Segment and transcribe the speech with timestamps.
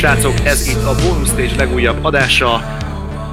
[0.00, 2.58] Srácok, ez itt a Bonus Stage legújabb adása.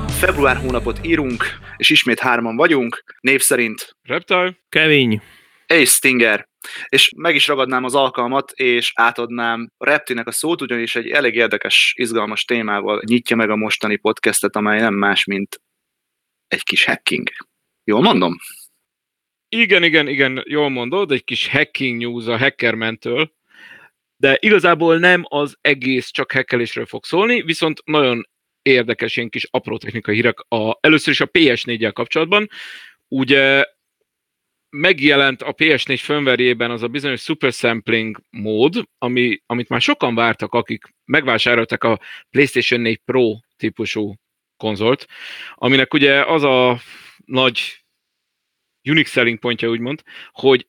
[0.07, 1.43] Február hónapot írunk,
[1.77, 5.21] és ismét hárman vagyunk, név szerint Reptile, Kevin,
[5.67, 6.47] és Stinger.
[6.89, 11.35] És meg is ragadnám az alkalmat, és átadnám a Reptinek a szót, ugyanis egy elég
[11.35, 15.61] érdekes, izgalmas témával nyitja meg a mostani podcastet, amely nem más, mint
[16.47, 17.29] egy kis hacking.
[17.83, 18.37] Jól mondom?
[19.49, 23.35] Igen, igen, igen, jól mondod, egy kis hacking news a Hackermentől,
[24.17, 28.27] de igazából nem az egész csak hackelésről fog szólni, viszont nagyon
[28.61, 30.39] érdekes ilyen kis apró technikai hírek.
[30.39, 32.49] A, először is a PS4-jel kapcsolatban.
[33.07, 33.65] Ugye
[34.69, 40.53] megjelent a PS4 firmware az a bizonyos super sampling mód, ami, amit már sokan vártak,
[40.53, 44.13] akik megvásároltak a PlayStation 4 Pro típusú
[44.57, 45.05] konzolt,
[45.53, 46.79] aminek ugye az a
[47.25, 47.85] nagy
[48.83, 50.65] unique selling pontja úgymond, hogy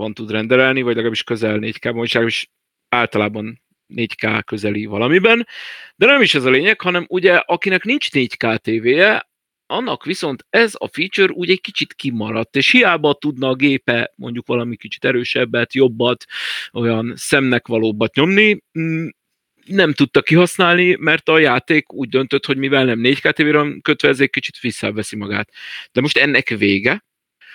[0.00, 2.50] 4K-ban tud rendelni, vagy legalábbis közel 4K-ban, vagy legalábbis
[2.88, 3.62] általában
[3.94, 5.46] 4K közeli valamiben,
[5.96, 9.28] de nem is ez a lényeg, hanem ugye akinek nincs 4K tévéje,
[9.66, 14.46] annak viszont ez a feature úgy egy kicsit kimaradt, és hiába tudna a gépe mondjuk
[14.46, 16.24] valami kicsit erősebbet, jobbat,
[16.72, 19.06] olyan szemnek valóbbat nyomni, mm,
[19.66, 24.20] nem tudta kihasználni, mert a játék úgy döntött, hogy mivel nem 4K tévére kötve, ez
[24.20, 25.50] egy kicsit visszaveszi magát.
[25.92, 27.04] De most ennek vége,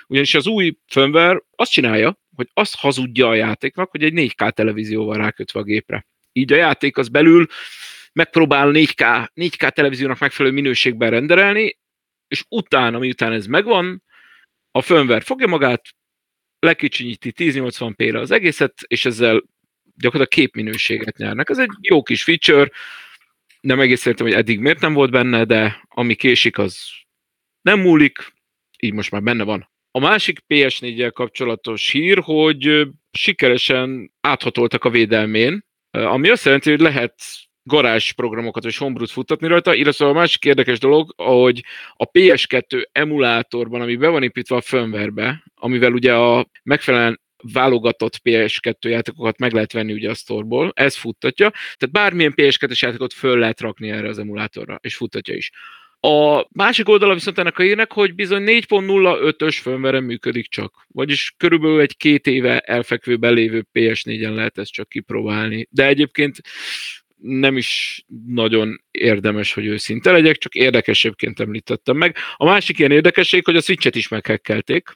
[0.07, 5.17] ugyanis az új firmware azt csinálja, hogy azt hazudja a játéknak, hogy egy 4K televízióval
[5.17, 6.05] rákötve a gépre.
[6.31, 7.47] Így a játék az belül
[8.13, 11.77] megpróbál 4K, 4K televíziónak megfelelő minőségben renderelni,
[12.27, 14.03] és utána, miután ez megvan,
[14.71, 15.81] a firmware fogja magát,
[16.59, 19.43] lekicsinyíti 1080p-re az egészet, és ezzel
[19.95, 21.49] gyakorlatilag képminőséget nyernek.
[21.49, 22.71] Ez egy jó kis feature,
[23.61, 26.89] nem egész értem, hogy eddig miért nem volt benne, de ami késik, az
[27.61, 28.33] nem múlik,
[28.79, 29.69] így most már benne van.
[29.95, 37.13] A másik PS4-jel kapcsolatos hír, hogy sikeresen áthatoltak a védelmén, ami azt jelenti, hogy lehet
[37.63, 41.63] garázs programokat és homebrew futtatni rajta, illetve a másik érdekes dolog, hogy
[41.93, 47.21] a PS2 emulátorban, ami be van építve a firmware amivel ugye a megfelelően
[47.53, 53.13] válogatott PS2 játékokat meg lehet venni ugye a sztorból, ez futtatja, tehát bármilyen PS2-es játékot
[53.13, 55.51] föl lehet rakni erre az emulátorra, és futtatja is.
[56.07, 60.85] A másik oldala viszont ennek a hírnek, hogy bizony 4.05-ös firmware működik csak.
[60.87, 65.67] Vagyis körülbelül egy két éve elfekvőben lévő PS4-en lehet ezt csak kipróbálni.
[65.69, 66.41] De egyébként
[67.17, 72.15] nem is nagyon érdemes, hogy őszinte legyek, csak érdekesebbként említettem meg.
[72.35, 74.89] A másik ilyen érdekesség, hogy a Switch-et is meghekkelték.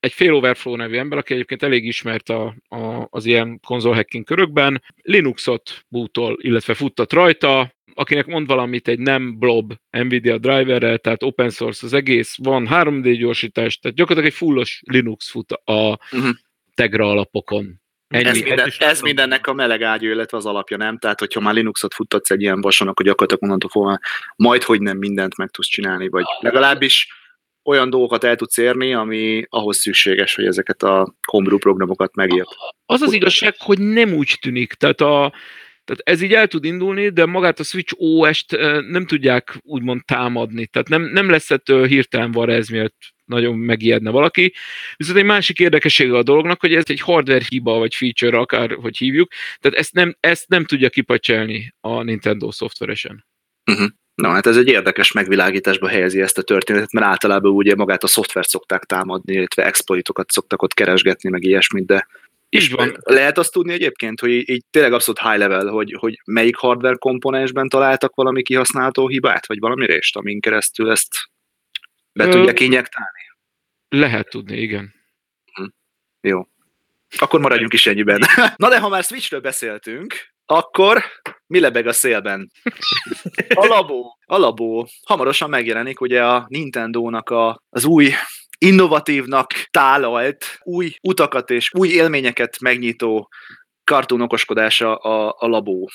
[0.00, 4.24] Egy fél Overflow nevű ember, aki egyébként elég ismert a, a, az ilyen konzol hacking
[4.24, 11.22] körökben, Linuxot bootol, illetve futtat rajta, akinek mond valamit egy nem blob Nvidia driverrel, tehát
[11.22, 16.30] open source az egész, van 3D gyorsítás, tehát gyakorlatilag egy fullos Linux fut a uh-huh.
[16.74, 17.80] Tegra alapokon.
[18.08, 18.28] Ennyi.
[18.28, 20.98] Ez, minden, ez mindennek a meleg ágyú, illetve az alapja, nem?
[20.98, 23.98] Tehát, hogyha már Linuxot futtatsz egy ilyen vason, akkor gyakorlatilag onnantól fogva
[24.36, 27.08] majd, hogy nem mindent meg tudsz csinálni, vagy legalábbis
[27.64, 32.48] olyan dolgokat el tudsz érni, ami ahhoz szükséges, hogy ezeket a homebrew programokat megírt.
[32.86, 34.72] Az az igazság, hogy nem úgy tűnik.
[34.72, 35.32] Tehát a,
[35.92, 38.56] tehát ez így el tud indulni, de magát a Switch OS-t
[38.88, 40.66] nem tudják úgymond támadni.
[40.66, 42.94] Tehát nem, nem lesz ettől hirtelen van ez, miért
[43.24, 44.54] nagyon megijedne valaki.
[44.96, 48.96] Viszont egy másik érdekessége a dolognak, hogy ez egy hardware hiba, vagy feature, akár hogy
[48.96, 53.26] hívjuk, tehát ezt nem, ezt nem tudja kipacselni a Nintendo szoftveresen.
[53.70, 53.88] Uh-huh.
[54.14, 58.06] Na, hát ez egy érdekes megvilágításba helyezi ezt a történetet, mert általában ugye magát a
[58.06, 62.06] szoftvert szokták támadni, illetve exploitokat szoktak ott keresgetni, meg ilyesmit, de
[62.54, 62.96] így van.
[63.00, 67.68] Lehet azt tudni egyébként, hogy így, tényleg abszolút high level, hogy, hogy melyik hardware komponensben
[67.68, 71.14] találtak valami kihasználható hibát, vagy valami részt, amin keresztül ezt
[72.12, 72.30] be Ö...
[72.30, 73.20] tudják injektálni?
[73.88, 74.94] Lehet tudni, igen.
[75.54, 75.64] Hm.
[76.20, 76.46] Jó.
[77.18, 78.20] Akkor maradjunk is ennyiben.
[78.56, 80.14] Na de ha már Switchről beszéltünk,
[80.46, 81.04] akkor
[81.46, 82.50] mi lebeg a szélben?
[83.54, 84.18] A labó.
[84.26, 84.88] A labó.
[85.06, 88.10] Hamarosan megjelenik ugye a Nintendo-nak a, az új
[88.62, 93.28] innovatívnak tálalt új utakat és új élményeket megnyitó
[93.84, 95.90] kartónokoskodása a, a labó.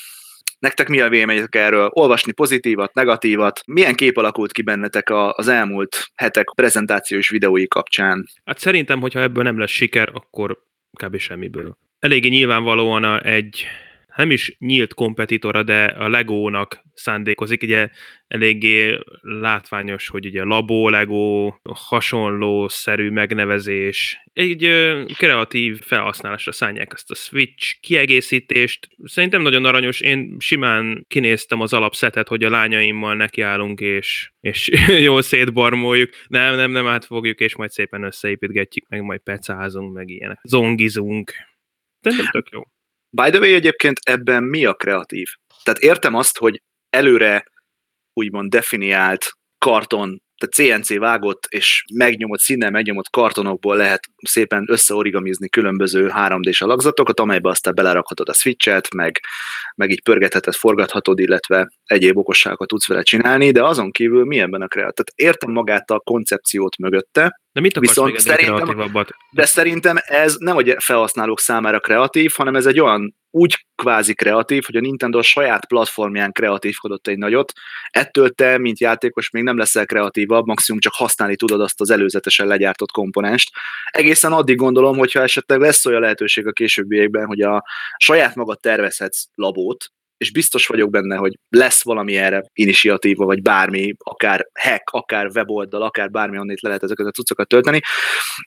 [0.60, 1.90] Nektek mi a véleményetek erről?
[1.94, 3.62] Olvasni pozitívat, negatívat?
[3.66, 8.28] Milyen kép alakult ki bennetek az elmúlt hetek prezentációs videói kapcsán?
[8.46, 10.64] Hát szerintem, hogyha ebből nem lesz siker, akkor
[11.04, 11.18] kb.
[11.18, 11.78] semmiből.
[12.00, 13.66] Eléggé nyilvánvalóan egy
[14.18, 17.90] nem is nyílt kompetitora, de a Legónak szándékozik, ugye
[18.28, 24.70] eléggé látványos, hogy ugye Labo, Lego, hasonló szerű megnevezés, egy
[25.18, 28.88] kreatív felhasználásra szállják ezt a Switch kiegészítést.
[29.04, 34.70] Szerintem nagyon aranyos, én simán kinéztem az alapszetet, hogy a lányaimmal nekiállunk, és, és
[35.08, 36.10] jól szétbarmoljuk.
[36.28, 40.40] Nem, nem, nem átfogjuk, és majd szépen összeépítgetjük, meg majd pecázunk, meg ilyenek.
[40.44, 41.32] Zongizunk.
[42.02, 42.62] Nem tök jó
[43.22, 45.28] By the way, egyébként ebben mi a kreatív?
[45.64, 47.46] Tehát értem azt, hogy előre
[48.14, 56.12] úgymond definiált karton tehát CNC vágott és megnyomott színnel megnyomott kartonokból lehet szépen összeorigamizni különböző
[56.16, 59.20] 3D-s alakzatokat, amelybe aztán belerakhatod a switchet, meg,
[59.76, 64.62] meg így pörgetheted, forgathatod, illetve egyéb okosságokat tudsz vele csinálni, de azon kívül mi ebben
[64.62, 64.94] a kreatív?
[64.94, 69.10] Tehát értem magát a koncepciót mögötte, de mit Viszont még szerintem- kreatívabbat?
[69.32, 74.64] de szerintem ez nem a felhasználók számára kreatív, hanem ez egy olyan úgy kvázi kreatív,
[74.66, 77.54] hogy a Nintendo a saját platformján kreatívkodott egy nagyot,
[77.90, 82.48] ettől te, mint játékos még nem leszel kreatívabb, maximum csak használni tudod azt az előzetesen
[82.48, 83.52] legyártott komponenst.
[83.92, 87.64] Egészen addig gondolom, hogyha esetleg lesz olyan lehetőség a későbbiekben, hogy a
[87.98, 93.94] saját magad tervezhetsz labót, és biztos vagyok benne, hogy lesz valami erre initiatíva, vagy bármi,
[93.98, 97.82] akár hack, akár weboldal, akár bármi, onnét le lehet ezeket a cuccokat tölteni,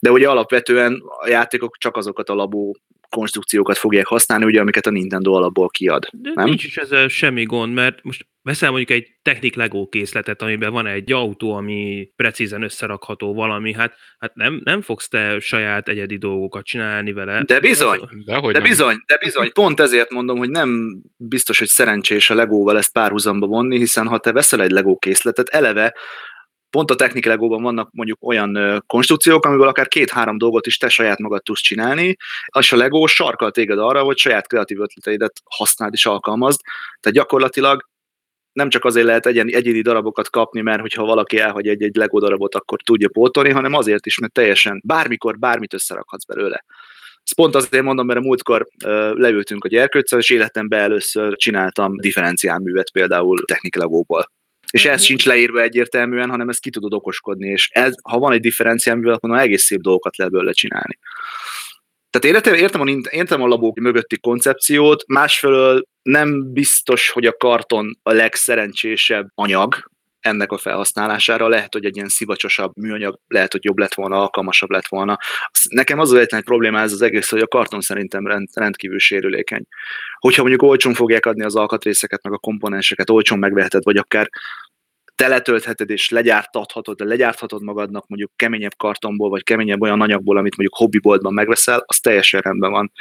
[0.00, 2.76] de ugye alapvetően a játékok csak azokat a labó
[3.11, 6.07] konstrukciókat fogják használni, ugye, amiket a Nintendo alapból kiad.
[6.12, 6.45] De Nem?
[6.45, 10.87] nincs is ezzel semmi gond, mert most veszel mondjuk egy Technic Lego készletet, amiben van
[10.87, 16.65] egy autó, ami precízen összerakható valami, hát, hát nem, nem fogsz te saját egyedi dolgokat
[16.65, 17.43] csinálni vele.
[17.43, 18.62] De bizony, de nem.
[18.62, 23.47] bizony, de bizony, pont ezért mondom, hogy nem biztos, hogy szerencsés a Legóval ezt párhuzamba
[23.47, 25.95] vonni, hiszen ha te veszel egy Lego készletet, eleve
[26.70, 31.19] pont a Technic Legóban vannak mondjuk olyan konstrukciók, amiből akár két-három dolgot is te saját
[31.19, 32.17] magad tudsz csinálni,
[32.58, 36.61] és a Lego sarkal téged arra, hogy saját kreatív ötleteidet használd és alkalmazd.
[37.00, 37.88] Tehát gyakorlatilag
[38.52, 42.55] nem csak azért lehet egyen, egyedi darabokat kapni, mert hogyha valaki elhagy egy-egy Lego darabot,
[42.55, 46.64] akkor tudja pótolni, hanem azért is, mert teljesen bármikor bármit összerakhatsz belőle.
[47.25, 48.69] Ezt pont azért mondom, mert a múltkor
[49.14, 54.31] leültünk a gyerkőccel, és életemben először csináltam differenciálművet például techniklagóból.
[54.70, 58.40] És ez sincs leírva egyértelműen, hanem ezt ki tudod okoskodni, és ez, ha van egy
[58.40, 60.99] differenciálművel, akkor na, egész szép dolgokat lehet belőle csinálni.
[62.11, 67.99] Tehát értem, értem, a, értem a labók mögötti koncepciót, másfelől nem biztos, hogy a karton
[68.02, 69.90] a legszerencsésebb anyag
[70.20, 71.49] ennek a felhasználására.
[71.49, 75.19] Lehet, hogy egy ilyen szivacsosabb műanyag, lehet, hogy jobb lett volna, alkalmasabb lett volna.
[75.69, 79.64] Nekem az az egyetlen probléma ez az egész, hogy a karton szerintem rend, rendkívül sérülékeny.
[80.19, 84.31] Hogyha mondjuk olcsón fogják adni az alkatrészeket, meg a komponenseket, olcsón megveheted, vagy akár
[85.14, 90.56] te letöltheted és legyártathatod, de legyárthatod magadnak mondjuk keményebb kartonból, vagy keményebb olyan anyagból, amit
[90.56, 92.93] mondjuk hobbiboltban megveszel, az teljesen rendben van.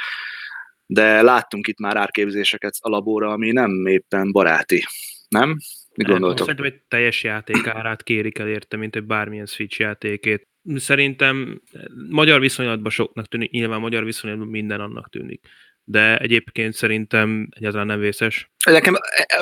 [0.86, 4.84] De láttunk itt már árképzéseket a labóra, ami nem éppen baráti.
[5.28, 5.56] Nem?
[6.02, 6.46] Nem, gondoltok?
[6.46, 10.48] Szerintem egy teljes játék árát kérik el érte, mint egy bármilyen Switch játékét.
[10.76, 11.60] Szerintem
[12.08, 15.46] magyar viszonylatban soknak tűnik, nyilván magyar viszonylatban minden annak tűnik.
[15.84, 18.50] De egyébként szerintem egyáltalán nem vészes.
[18.64, 18.96] Nekem,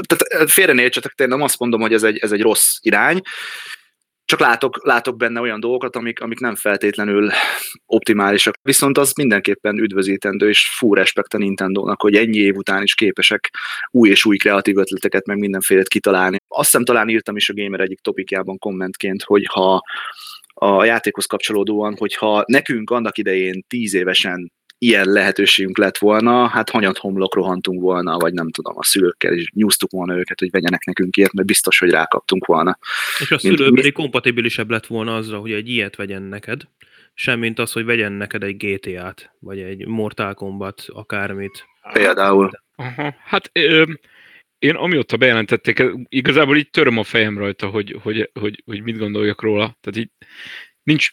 [0.07, 3.21] tehát félre ne értsetek, én nem azt mondom, hogy ez egy, ez egy rossz irány,
[4.29, 7.31] csak látok, látok benne olyan dolgokat, amik, amik nem feltétlenül
[7.87, 8.55] optimálisak.
[8.63, 13.51] Viszont az mindenképpen üdvözítendő, és fú respekt a Nintendo-nak, hogy ennyi év után is képesek
[13.91, 16.37] új és új kreatív ötleteket, meg mindenfélét kitalálni.
[16.49, 19.83] Azt hiszem talán írtam is a Gamer egyik topikjában kommentként, hogy ha
[20.55, 26.99] a játékhoz kapcsolódóan, hogyha nekünk annak idején tíz évesen ilyen lehetőségünk lett volna, hát hanyat
[26.99, 31.17] homlok rohantunk volna, vagy nem tudom, a szülőkkel is nyúztuk volna őket, hogy vegyenek nekünk
[31.17, 32.79] ilyet, mert biztos, hogy rákaptunk volna.
[33.19, 36.63] És a szülő pedig kompatibilisebb lett volna azzal, hogy egy ilyet vegyen neked,
[37.15, 41.67] semmint az, hogy vegyen neked egy GTA-t, vagy egy Mortal Kombat, akármit.
[41.93, 42.51] Például.
[42.77, 43.85] Aha, hát ö,
[44.59, 49.43] én amióta bejelentették, igazából így töröm a fejem rajta, hogy, hogy, hogy, hogy mit gondoljak
[49.43, 49.77] róla.
[49.81, 50.11] Tehát így
[50.83, 51.11] nincs...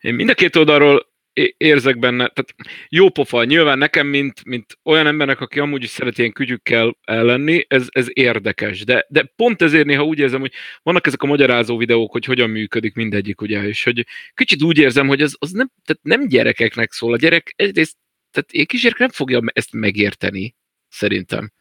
[0.00, 1.11] Én mind a két oldalról
[1.56, 2.54] érzek benne, tehát
[2.88, 7.64] jó pofa, nyilván nekem, mint, mint olyan embernek, aki amúgy is szeret ilyen kütyükkel ellenni,
[7.68, 11.76] ez, ez érdekes, de, de pont ezért néha úgy érzem, hogy vannak ezek a magyarázó
[11.76, 15.70] videók, hogy hogyan működik mindegyik, ugye, és hogy kicsit úgy érzem, hogy az, az nem,
[15.84, 17.96] tehát nem gyerekeknek szól, a gyerek egyrészt,
[18.30, 20.54] tehát egy kisgyerek nem fogja ezt megérteni,
[20.88, 21.52] szerintem,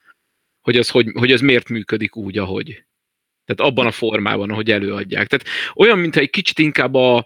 [0.62, 2.84] hogy az, hogy, hogy az miért működik úgy, ahogy.
[3.46, 5.28] Tehát abban a formában, ahogy előadják.
[5.28, 7.26] Tehát olyan, mintha egy kicsit inkább a,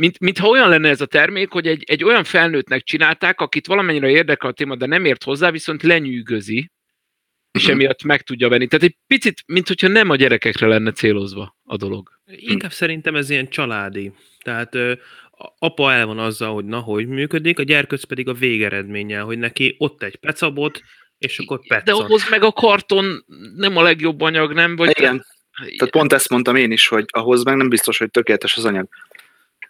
[0.00, 4.08] mint, mintha olyan lenne ez a termék, hogy egy, egy olyan felnőttnek csinálták, akit valamennyire
[4.10, 6.70] érdekel a téma, de nem ért hozzá, viszont lenyűgözi,
[7.52, 7.72] és Mhm.
[7.72, 8.66] emiatt meg tudja venni.
[8.66, 12.10] Tehát egy picit, mintha nem a gyerekekre lenne célozva a dolog.
[12.26, 14.12] Inkább szerintem ez ilyen családi.
[14.44, 14.92] Tehát ö,
[15.58, 19.74] apa el van azzal, hogy na, hogy működik, a gyerkőc pedig a végeredménnyel, hogy neki
[19.78, 20.82] ott egy pecabot,
[21.18, 22.04] és akkor De pecon.
[22.04, 23.24] ahhoz meg a karton
[23.56, 24.76] nem a legjobb anyag, nem?
[24.76, 25.24] Vagy Igen,
[25.76, 28.88] tehát pont ezt mondtam én is, hogy ahhoz meg nem biztos, hogy tökéletes az anyag.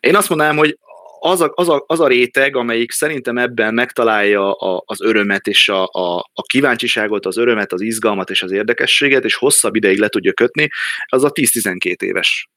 [0.01, 0.79] Én azt mondanám, hogy
[1.21, 5.69] az a, az a, az a réteg, amelyik szerintem ebben megtalálja a, az örömet és
[5.69, 10.09] a, a, a kíváncsiságot, az örömet, az izgalmat és az érdekességet, és hosszabb ideig le
[10.09, 10.69] tudja kötni,
[11.07, 12.49] az a 10-12 éves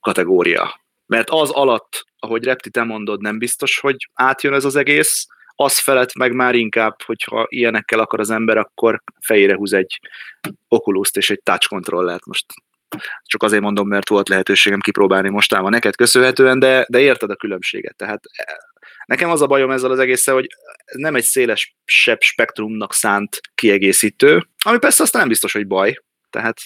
[0.00, 0.80] kategória.
[1.06, 5.78] Mert az alatt, ahogy Repti te mondod, nem biztos, hogy átjön ez az egész, az
[5.78, 10.00] felett meg már inkább, hogyha ilyenekkel akar az ember, akkor fejére húz egy
[10.68, 12.26] oculus és egy touch controllert.
[12.26, 12.46] Most
[13.22, 17.96] csak azért mondom, mert volt lehetőségem kipróbálni mostában neked köszönhetően, de, de érted a különbséget.
[17.96, 18.20] Tehát
[19.06, 20.46] nekem az a bajom ezzel az egésszel, hogy
[20.92, 26.02] nem egy széles sebb spektrumnak szánt kiegészítő, ami persze aztán nem biztos, hogy baj.
[26.30, 26.60] Tehát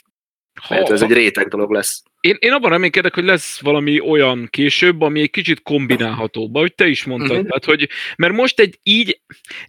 [0.61, 2.02] ha, lehet, ez egy réteg dolog lesz.
[2.21, 6.87] Én, én abban reménykedek, hogy lesz valami olyan később, ami egy kicsit kombinálhatóbb, ahogy te
[6.87, 7.31] is mondtad.
[7.31, 7.47] Uh-huh.
[7.47, 9.21] Tehát, hogy, mert most egy így,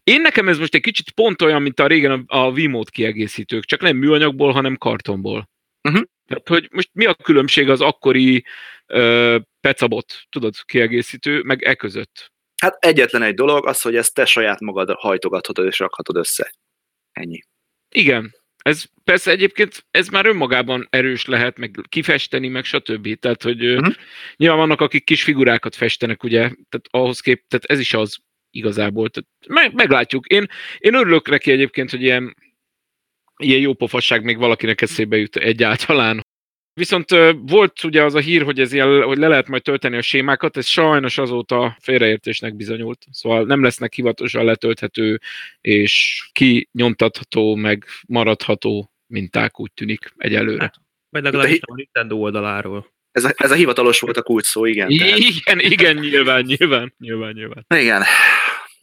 [0.03, 3.65] én nekem ez most egy kicsit pont olyan, mint a régen a, a Wiimote kiegészítők,
[3.65, 5.49] csak nem műanyagból, hanem kartonból.
[5.89, 6.03] Uh-huh.
[6.27, 8.45] Tehát, hogy most mi a különbség az akkori
[8.87, 12.31] uh, pecabot, tudod, kiegészítő, meg e között?
[12.61, 16.53] Hát egyetlen egy dolog, az, hogy ezt te saját magad hajtogathatod és rakhatod össze.
[17.11, 17.39] Ennyi.
[17.89, 23.19] Igen, ez persze egyébként ez már önmagában erős lehet, meg kifesteni, meg stb.
[23.19, 23.93] Tehát, hogy uh-huh.
[24.35, 28.17] nyilván vannak, akik kis figurákat festenek, ugye, tehát ahhoz kép, tehát ez is az
[28.51, 29.09] igazából.
[29.09, 30.27] Tehát meg, meglátjuk.
[30.27, 32.35] Én, én örülök neki egyébként, hogy ilyen,
[33.37, 36.21] ilyen jó pofasság még valakinek eszébe jut egyáltalán,
[36.75, 37.09] Viszont
[37.41, 40.57] volt ugye az a hír, hogy, ez ilyen, hogy le lehet majd tölteni a sémákat,
[40.57, 43.05] ez sajnos azóta félreértésnek bizonyult.
[43.11, 45.19] Szóval nem lesznek hivatalosan letölthető
[45.61, 50.61] és kinyomtatható, meg maradható minták, úgy tűnik egyelőre.
[50.61, 50.75] Hát,
[51.09, 52.91] vagy legalábbis a Nintendo oldaláról.
[53.11, 54.97] Ez a, ez a hivatalos volt a kulcs szó, igen.
[54.97, 55.17] Tehát...
[55.17, 57.65] Igen, igen, nyilván, nyilván, nyilván, nyilván.
[57.75, 58.03] Igen.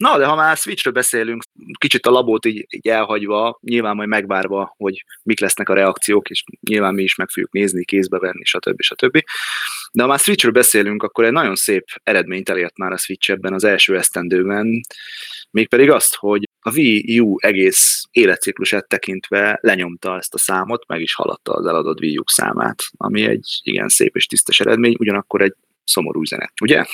[0.01, 1.43] Na, de ha már Switchről beszélünk,
[1.77, 6.43] kicsit a labót így, így elhagyva, nyilván majd megvárva, hogy mik lesznek a reakciók, és
[6.69, 8.81] nyilván mi is meg fogjuk nézni, kézbe venni, stb.
[8.81, 9.23] stb.
[9.91, 13.53] De ha már Switchről beszélünk, akkor egy nagyon szép eredményt elért már a Switch ebben
[13.53, 14.81] az első esztendőben,
[15.51, 21.13] mégpedig azt, hogy a Wii U egész életciklusát tekintve lenyomta ezt a számot, meg is
[21.13, 25.55] haladta az eladott Wii U számát, ami egy igen szép és tisztes eredmény, ugyanakkor egy
[25.83, 26.85] szomorú üzenet, ugye?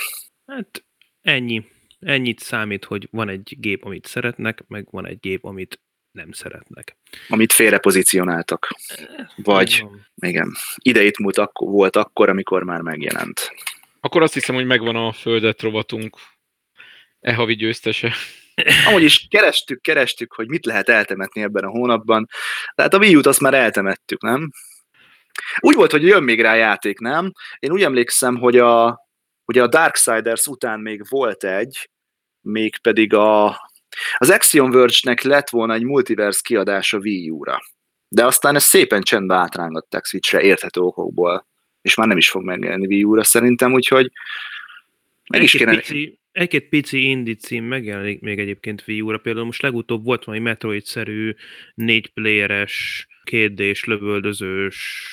[0.46, 0.84] Hát
[1.22, 1.64] ennyi
[2.00, 6.96] ennyit számít, hogy van egy gép, amit szeretnek, meg van egy gép, amit nem szeretnek.
[7.28, 8.74] Amit félre pozícionáltak.
[9.36, 9.86] Vagy,
[10.16, 13.52] igen, idejét múlt akkor, volt akkor, amikor már megjelent.
[14.00, 16.16] Akkor azt hiszem, hogy megvan a földet rovatunk
[17.20, 18.14] e havi győztese.
[18.86, 22.28] Amúgy is kerestük, kerestük, hogy mit lehet eltemetni ebben a hónapban.
[22.74, 24.50] Tehát a Wii U-t azt már eltemettük, nem?
[25.58, 27.32] Úgy volt, hogy jön még rá játék, nem?
[27.58, 29.07] Én úgy emlékszem, hogy a,
[29.48, 31.90] Ugye a Darksiders után még volt egy,
[32.40, 33.46] mégpedig a,
[34.16, 37.58] az Axiom Verge-nek lett volna egy multiverse kiadás a Wii U-ra.
[38.08, 41.46] De aztán ezt szépen csendbe átrángatták Switchre érthető okokból,
[41.82, 44.12] és már nem is fog megjelenni Wii U-ra szerintem, úgyhogy
[45.28, 45.76] meg is kéne...
[45.76, 50.42] Pici, egy-két pici indie cím megjelenik még egyébként Wii U-ra, például most legutóbb volt valami
[50.42, 51.34] Metroid-szerű,
[51.74, 55.10] négy playeres, kétdés, lövöldözős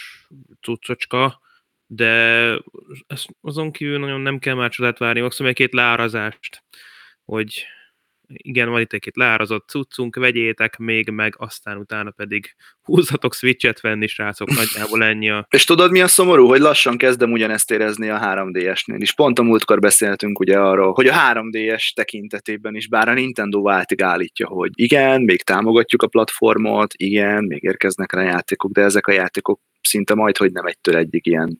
[0.61, 1.43] cuccocska,
[1.87, 2.53] de
[3.41, 6.63] azon kívül nagyon nem kell már csodát várni, maximum egy-két leárazást,
[7.25, 7.65] hogy
[8.27, 14.07] igen, van itt egy-két leárazott cuccunk, vegyétek még meg, aztán utána pedig húzzatok switchet venni,
[14.07, 15.47] srácok, nagyjából ennyi a...
[15.49, 19.13] És tudod, mi a szomorú, hogy lassan kezdem ugyanezt érezni a 3DS-nél is.
[19.13, 24.01] Pont a múltkor beszéltünk ugye arról, hogy a 3DS tekintetében is, bár a Nintendo váltig
[24.01, 29.11] állítja, hogy igen, még támogatjuk a platformot, igen, még érkeznek rá játékok, de ezek a
[29.11, 31.59] játékok szinte majd, hogy nem egytől egyik ilyen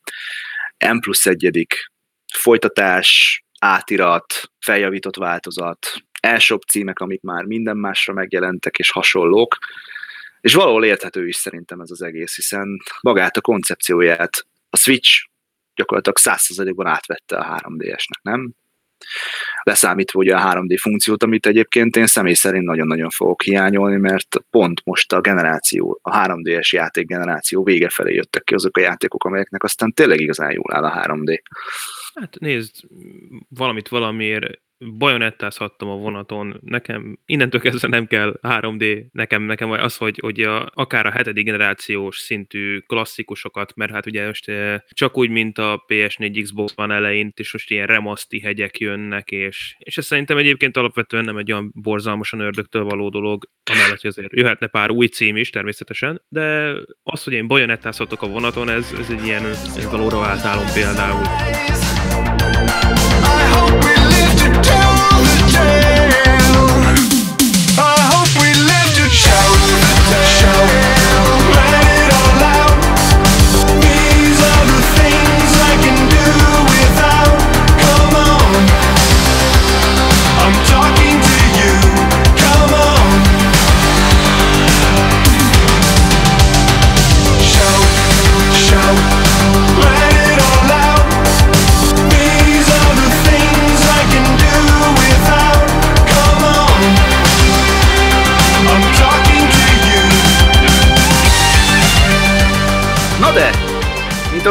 [0.93, 1.91] M plusz egyedik
[2.33, 9.57] folytatás, átirat, feljavított változat, elshop címek, amik már minden másra megjelentek, és hasonlók.
[10.41, 12.67] És valahol érthető is szerintem ez az egész, hiszen
[13.01, 15.27] magát a koncepcióját a Switch
[15.75, 18.53] gyakorlatilag 100%-ban átvette a 3DS-nek, nem?
[19.63, 24.81] Leszámítva ugye a 3D funkciót, amit egyébként én személy szerint nagyon-nagyon fogok hiányolni, mert pont
[24.83, 29.63] most a generáció, a 3D-es játék generáció vége felé jöttek ki azok a játékok, amelyeknek
[29.63, 31.41] aztán tényleg igazán jól áll a 3D.
[32.13, 32.75] Hát nézd,
[33.49, 40.19] valamit valamiért bajonettázhattam a vonaton, nekem innentől kezdve nem kell 3D, nekem, nekem az, hogy,
[40.21, 45.29] hogy a, akár a hetedik generációs szintű klasszikusokat, mert hát ugye most eh, csak úgy,
[45.29, 50.05] mint a PS4 Xbox van elején, és most ilyen remaszti hegyek jönnek, és, és ez
[50.05, 54.91] szerintem egyébként alapvetően nem egy olyan borzalmasan ördögtől való dolog, amellett, hogy azért jöhetne pár
[54.91, 59.43] új cím is természetesen, de az, hogy én bajonettázhatok a vonaton, ez, ez egy ilyen
[59.91, 61.23] valóra vált álom például.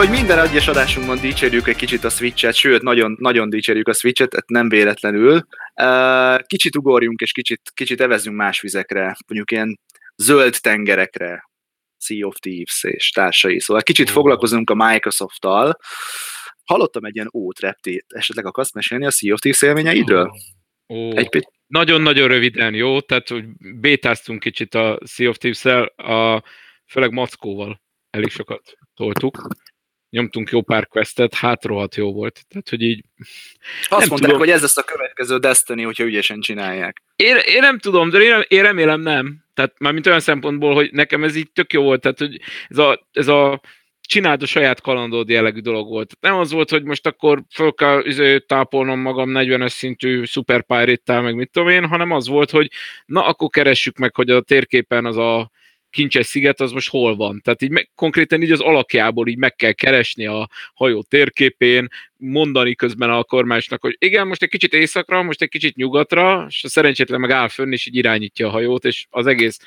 [0.04, 4.34] Hogy minden egyes adásunkban dicsérjük egy kicsit a Switch-et, sőt, nagyon, nagyon dicsérjük a Switch-et,
[4.34, 5.46] hát nem véletlenül.
[6.46, 9.80] Kicsit ugorjunk, és kicsit, kicsit evezünk más vizekre, mondjuk ilyen
[10.16, 11.50] zöld tengerekre,
[11.98, 13.60] Sea of Thieves és társai.
[13.60, 14.12] Szóval kicsit oh.
[14.14, 15.78] foglalkozunk a Microsoft-tal.
[16.64, 20.30] Hallottam egy ilyen ót reptét, esetleg akarsz mesélni a Sea of Thieves élményeidről?
[20.86, 21.08] Oh.
[21.08, 21.18] Oh.
[21.18, 23.00] Egy pit- nagyon-nagyon röviden, jó?
[23.00, 23.44] Tehát, hogy
[23.80, 26.44] bétáztunk kicsit a Sea of Thieves-el, a,
[26.86, 29.46] főleg Mackóval elég sokat toltuk.
[30.14, 32.44] Nyomtunk jó pár questet, hát rohadt jó volt.
[32.48, 33.04] Tehát, hogy így...
[33.82, 34.38] Azt mondták, tudom.
[34.38, 37.02] hogy ez lesz a következő Destiny, hogyha ügyesen csinálják.
[37.16, 39.44] Én, én nem tudom, de én, én remélem nem.
[39.54, 42.00] Tehát mármint olyan szempontból, hogy nekem ez így tök jó volt.
[42.00, 43.60] Tehát, hogy ez a, ez a
[44.00, 46.16] csináld a saját kalandod jellegű dolog volt.
[46.20, 51.20] Nem az volt, hogy most akkor föl kell izé, tápolnom magam 40-es szintű Super pirate
[51.20, 52.70] meg mit tudom én, hanem az volt, hogy
[53.06, 55.50] na, akkor keressük meg, hogy a térképen az a
[55.94, 57.40] kincses sziget az most hol van.
[57.44, 62.74] Tehát így meg, konkrétan így az alakjából így meg kell keresni a hajó térképén, mondani
[62.74, 66.68] közben a kormányosnak, hogy igen, most egy kicsit északra, most egy kicsit nyugatra, és a
[66.68, 69.58] szerencsétlen meg áll fönn, és így irányítja a hajót, és az egész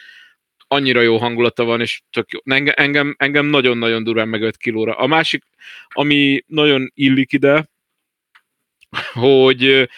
[0.68, 2.40] annyira jó hangulata van, és tök jó.
[2.74, 4.94] Engem, engem nagyon-nagyon durván meg 5 kilóra.
[4.94, 5.44] A másik,
[5.88, 7.70] ami nagyon illik ide,
[9.14, 9.90] hogy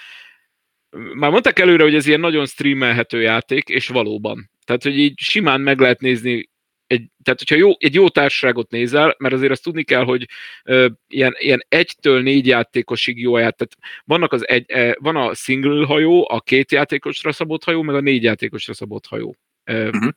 [1.14, 4.50] már mondták előre, hogy ez ilyen nagyon streamelhető játék, és valóban.
[4.70, 6.50] Tehát, hogy így simán meg lehet nézni
[6.88, 10.28] egy, tehát, hogyha jó, egy jó társaságot nézel, mert azért azt tudni kell, hogy
[10.64, 15.34] ö, ilyen, ilyen egytől négy játékosig jó ját, tehát vannak az egy, e, van a
[15.34, 19.36] single hajó, a két játékosra szabott hajó, meg a négy játékosra szabott hajó.
[19.66, 20.12] uh-huh.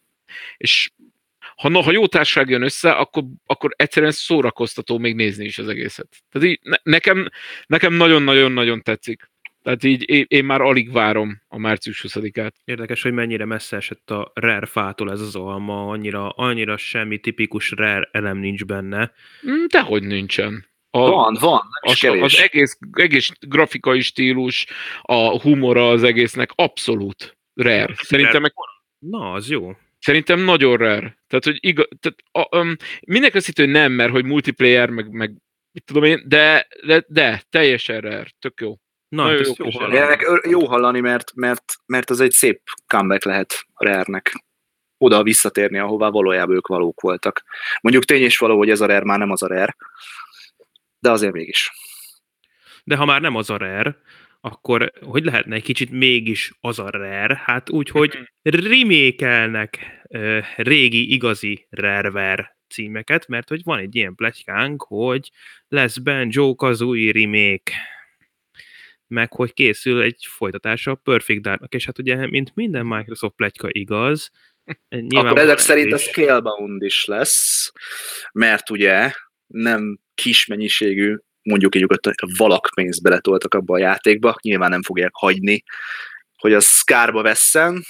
[0.56, 0.90] És
[1.56, 5.68] ha, no, ha jó társaság jön össze, akkor, akkor egyszerűen szórakoztató még nézni is az
[5.68, 6.08] egészet.
[6.30, 7.28] Tehát így ne, nekem,
[7.66, 9.30] nekem nagyon-nagyon-nagyon tetszik.
[9.62, 12.54] Tehát így én, már alig várom a március 20-át.
[12.64, 17.70] Érdekes, hogy mennyire messze esett a rare fától ez az alma, annyira, annyira semmi tipikus
[17.70, 19.12] rare elem nincs benne.
[19.48, 20.66] Mm, dehogy nincsen.
[20.90, 24.66] A, van, van, az, az egész, egész grafikai stílus,
[25.02, 27.94] a humora az egésznek abszolút rare.
[27.96, 28.52] Szerintem meg...
[28.98, 29.76] Na, az jó.
[29.98, 31.18] Szerintem nagyon rare.
[31.26, 32.18] Tehát, hogy igaz, tehát,
[32.50, 35.32] a, um, mindenki azt hitt, hogy nem, mert hogy multiplayer, meg, meg
[35.72, 38.76] mit tudom én, de, de, de teljesen rare, tök jó.
[39.12, 40.48] Na, hát jó, jó, hallani.
[40.48, 44.44] jó hallani, mert, mert, mert az egy szép comeback lehet a Rare-nek
[44.98, 47.44] oda visszatérni, ahová valójában ők valók voltak.
[47.80, 49.76] Mondjuk tény is való, hogy ez a Rare már nem az a Rare,
[50.98, 51.72] de azért mégis.
[52.84, 53.96] De ha már nem az a Rare,
[54.40, 57.42] akkor hogy lehetne egy kicsit mégis az a Rare?
[57.44, 58.64] Hát úgy, hogy mhm.
[58.64, 65.30] remékelnek uh, régi, igazi Rareware címeket, mert hogy van egy ilyen pletykánk, hogy
[65.68, 67.72] lesz Banjo Kazooie remake
[69.12, 73.68] meg hogy készül egy folytatása a Perfect Darknak, és hát ugye, mint minden Microsoft pletyka
[73.70, 74.30] igaz,
[75.08, 77.72] Akkor ezek szerint a Scalebound is lesz,
[78.32, 79.12] mert ugye
[79.46, 81.86] nem kis mennyiségű, mondjuk így
[82.36, 85.62] valak pénzt beletoltak abba a játékba, nyilván nem fogják hagyni,
[86.36, 87.82] hogy az kárba vesszen.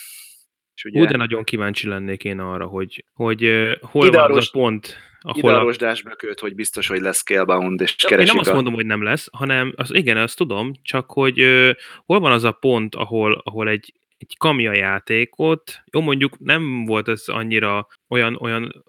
[0.74, 1.06] És ugye...
[1.06, 5.60] De nagyon kíváncsi lennék én arra, hogy, hogy hol van az a pont, ahol Ide
[5.60, 9.02] a rozsdásbököt, hogy biztos, hogy lesz Scalebound, és keresik Én nem azt mondom, hogy nem
[9.02, 11.44] lesz, hanem az, igen, azt tudom, csak hogy
[12.04, 17.08] hol van az a pont, ahol, ahol egy, egy kamia játékot, jó mondjuk nem volt
[17.08, 18.84] ez annyira olyan, olyan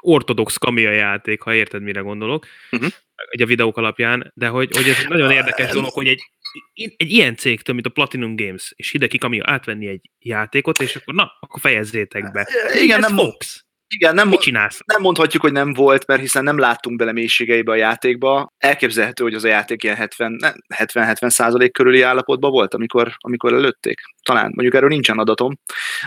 [0.00, 2.90] ortodox kamia játék, ha érted, mire gondolok, uh-huh.
[3.30, 6.30] egy a videók alapján, de hogy, hogy ez nagyon érdekes dolog, hogy egy,
[6.74, 11.14] egy ilyen cégtől, mint a Platinum Games, és Hideki Kamia átvenni egy játékot, és akkor
[11.14, 12.48] na, akkor fejezzétek be.
[12.74, 13.64] Igen, ez nem Fox.
[13.94, 14.80] Igen, nem, Mit csinálsz?
[14.86, 18.52] nem mondhatjuk, hogy nem volt, mert hiszen nem láttunk bele mélységeibe a játékba.
[18.58, 24.00] Elképzelhető, hogy az a játék ilyen 70-70 százalék körüli állapotban volt, amikor, amikor előtték.
[24.22, 25.58] Talán, mondjuk erről nincsen adatom,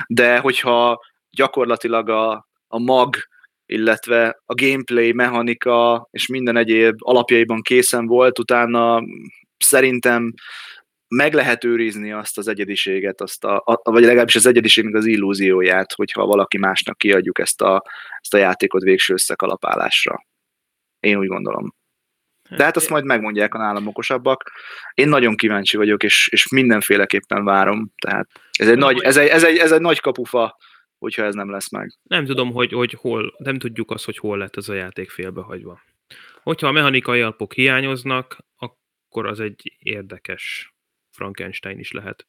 [0.07, 3.15] de hogyha gyakorlatilag a, a mag,
[3.65, 9.03] illetve a gameplay, mechanika és minden egyéb alapjaiban készen volt, utána
[9.57, 10.33] szerintem
[11.07, 15.93] meg lehet őrizni azt az egyediséget, azt a, a, vagy legalábbis az egyediségnek az illúzióját,
[15.93, 17.83] hogyha valaki másnak kiadjuk ezt a,
[18.21, 20.25] ezt a játékot végső összekalapálásra.
[20.99, 21.75] Én úgy gondolom.
[22.49, 24.51] De hát azt majd megmondják a nálam okosabbak.
[24.93, 27.91] Én nagyon kíváncsi vagyok, és, és mindenféleképpen várom.
[28.01, 30.57] Tehát ez egy, nagy, ez, egy, ez, egy, ez egy nagy kapufa,
[30.97, 31.97] hogyha ez nem lesz meg.
[32.03, 35.81] Nem tudom, hogy, hogy hol, nem tudjuk azt, hogy hol lett ez a játék félbehagyva.
[36.43, 38.77] Hogyha a mechanikai alapok hiányoznak, akkor
[39.23, 40.73] az egy érdekes
[41.11, 42.25] Frankenstein is lehet.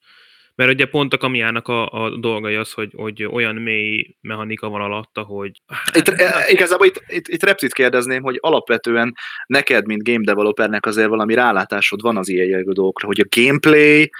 [0.54, 4.80] Mert ugye pont a kamiának a, a dolgai az, hogy, hogy olyan mély mechanika van
[4.80, 5.62] alatta, hogy...
[5.92, 9.14] Itt, e, igazából itt, itt, itt Reptit kérdezném, hogy alapvetően
[9.46, 14.10] neked, mint game developernek azért valami rálátásod van az ilyen jelgő dolgokra, hogy a gameplay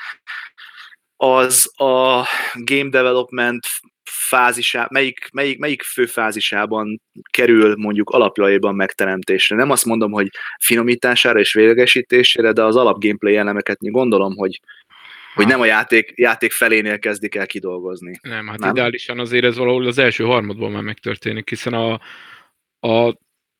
[1.17, 3.67] az a game development
[4.11, 9.57] fázisá, melyik, melyik, melyik fő fázisában kerül mondjuk alapjaiban megteremtésre.
[9.57, 14.61] Nem azt mondom, hogy finomítására és véglegesítésére, de az alap gameplay elemeket gondolom, hogy,
[15.35, 18.19] hogy nem a játék, játék felénél kezdik el kidolgozni.
[18.23, 18.71] Nem, hát nem?
[18.71, 22.01] ideálisan azért ez valahol az első harmadban már megtörténik, hiszen a,
[22.88, 23.16] a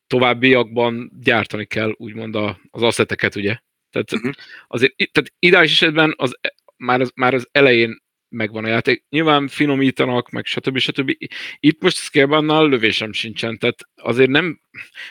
[0.07, 3.59] továbbiakban gyártani kell úgymond a, az asszeteket, ugye?
[3.91, 4.33] Tehát, uh-huh.
[4.67, 6.39] azért, tehát ideális esetben az,
[6.77, 8.05] már, az, már az elején
[8.37, 9.05] megvan a játék.
[9.09, 10.79] Nyilván finomítanak, meg stb.
[10.79, 11.17] stb.
[11.59, 14.61] Itt most Scalebannal lövésem sincsen, tehát azért nem,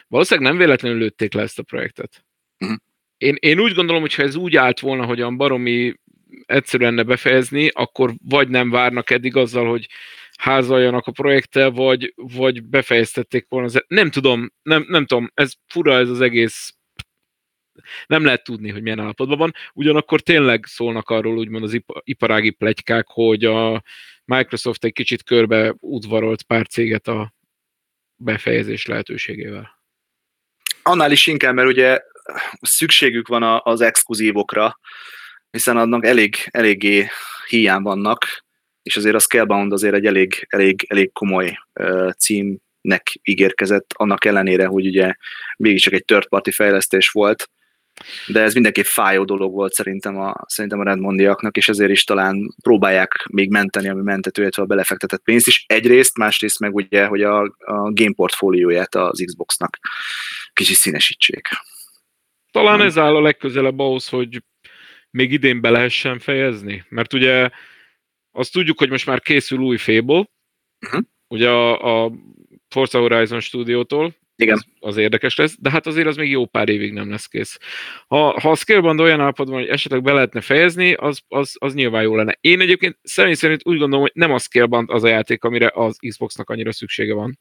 [0.07, 2.25] valószínűleg nem véletlenül lőtték le ezt a projektet.
[2.59, 2.77] Uh-huh.
[3.17, 5.93] Én, én úgy gondolom, hogy ha ez úgy állt volna, hogy a baromi
[6.45, 9.87] egyszerű lenne befejezni, akkor vagy nem várnak eddig azzal, hogy
[10.37, 13.69] házaljanak a projekttel, vagy, vagy befejeztették volna.
[13.87, 16.75] Nem tudom, nem, nem tudom, ez fura ez az egész
[18.07, 19.53] nem lehet tudni, hogy milyen állapotban van.
[19.73, 23.83] Ugyanakkor tényleg szólnak arról úgymond az iparági plegykák, hogy a
[24.25, 27.33] Microsoft egy kicsit körbe udvarolt pár céget a
[28.15, 29.79] befejezés lehetőségével.
[30.83, 31.99] Annál is inkább, mert ugye
[32.61, 34.79] szükségük van az exkluzívokra,
[35.51, 37.07] hiszen annak elég, eléggé
[37.47, 38.45] hiány vannak,
[38.81, 44.65] és azért a Scalebound azért egy elég, elég, elég komoly uh, címnek ígérkezett, annak ellenére,
[44.65, 45.15] hogy ugye
[45.57, 47.49] mégiscsak egy third party fejlesztés volt,
[48.27, 52.55] de ez mindenképp fájó dolog volt szerintem a, szerintem a Redmondiaknak, és ezért is talán
[52.63, 55.65] próbálják még menteni, ami mentető, illetve a belefektetett pénzt is.
[55.67, 59.77] Egyrészt, másrészt meg ugye, hogy a, a game portfólióját az Xboxnak
[60.53, 61.47] kicsit színesítsék.
[62.51, 64.43] Talán ez áll a legközelebb ahhoz, hogy
[65.09, 67.49] még idén be lehessen fejezni, mert ugye
[68.31, 70.29] azt tudjuk, hogy most már készül új Fable,
[70.85, 71.03] uh-huh.
[71.27, 72.11] ugye a, a
[72.69, 74.55] Forza Horizon stúdiótól, igen.
[74.55, 77.57] Az, az érdekes lesz, de hát azért az még jó pár évig nem lesz kész.
[78.07, 82.03] Ha, ha a Scaleband olyan állapotban, hogy esetleg be lehetne fejezni, az, az, az nyilván
[82.03, 82.37] jó lenne.
[82.41, 85.97] Én egyébként személy szerint úgy gondolom, hogy nem a Scaleband az a játék, amire az
[86.07, 87.39] Xboxnak annyira szüksége van.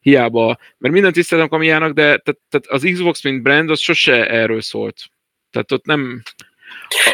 [0.00, 4.60] Hiába, mert minden tisztelem Kamiának, de tehát, tehát az Xbox, mint brand, az sose erről
[4.60, 5.02] szólt.
[5.50, 6.22] Tehát ott nem...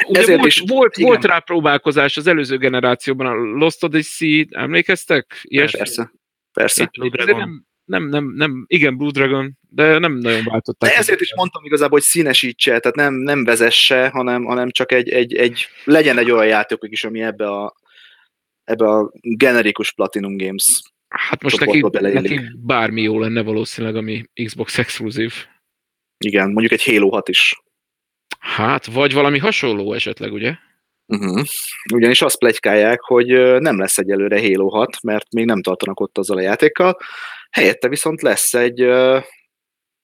[0.06, 5.40] Ugye Ezért volt, is, volt, volt rá próbálkozás az előző generációban, a Lost Odyssey, emlékeztek?
[5.42, 5.70] Ilyes?
[5.70, 6.12] Persze.
[6.52, 6.90] Persze.
[7.26, 10.90] nem, nem, nem, nem, igen, Blue Dragon, de nem nagyon váltották.
[10.90, 15.08] De ezért is mondtam igazából, hogy színesítse, tehát nem, nem vezesse, hanem, hanem csak egy,
[15.08, 17.74] egy, egy, legyen egy olyan játék is, ami ebbe a,
[18.64, 24.78] ebbe a generikus Platinum Games Hát most neki, neki bármi jó lenne valószínűleg, ami Xbox
[24.78, 25.34] exkluzív.
[26.18, 27.62] Igen, mondjuk egy Halo 6 is.
[28.38, 30.54] Hát, vagy valami hasonló esetleg, ugye?
[31.10, 31.42] Uh-huh.
[31.94, 33.26] Ugyanis azt plegykálják, hogy
[33.60, 36.96] nem lesz egyelőre Halo 6, mert még nem tartanak ott azzal a játékkal,
[37.50, 39.24] Helyette viszont lesz egy uh,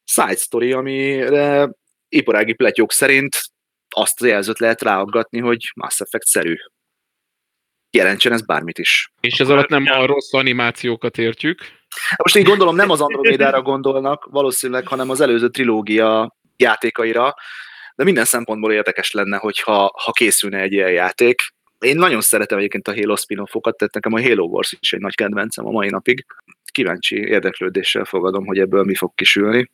[0.05, 1.71] side story, amire
[2.09, 3.37] iparági pletyók szerint
[3.89, 6.55] azt az jelzőt lehet ráaggatni, hogy Mass Effect-szerű.
[7.91, 9.13] Jelentsen ez bármit is.
[9.21, 11.61] És ez alatt nem a rossz animációkat értjük?
[12.17, 17.35] Most én gondolom nem az Andromédára gondolnak valószínűleg, hanem az előző trilógia játékaira,
[17.97, 21.41] de minden szempontból érdekes lenne, hogyha ha készülne egy ilyen játék.
[21.79, 25.15] Én nagyon szeretem egyébként a Halo spin-offokat, tehát nekem a Halo Wars is egy nagy
[25.15, 26.27] kedvencem a mai napig
[26.77, 29.71] kíváncsi érdeklődéssel fogadom, hogy ebből mi fog kisülni.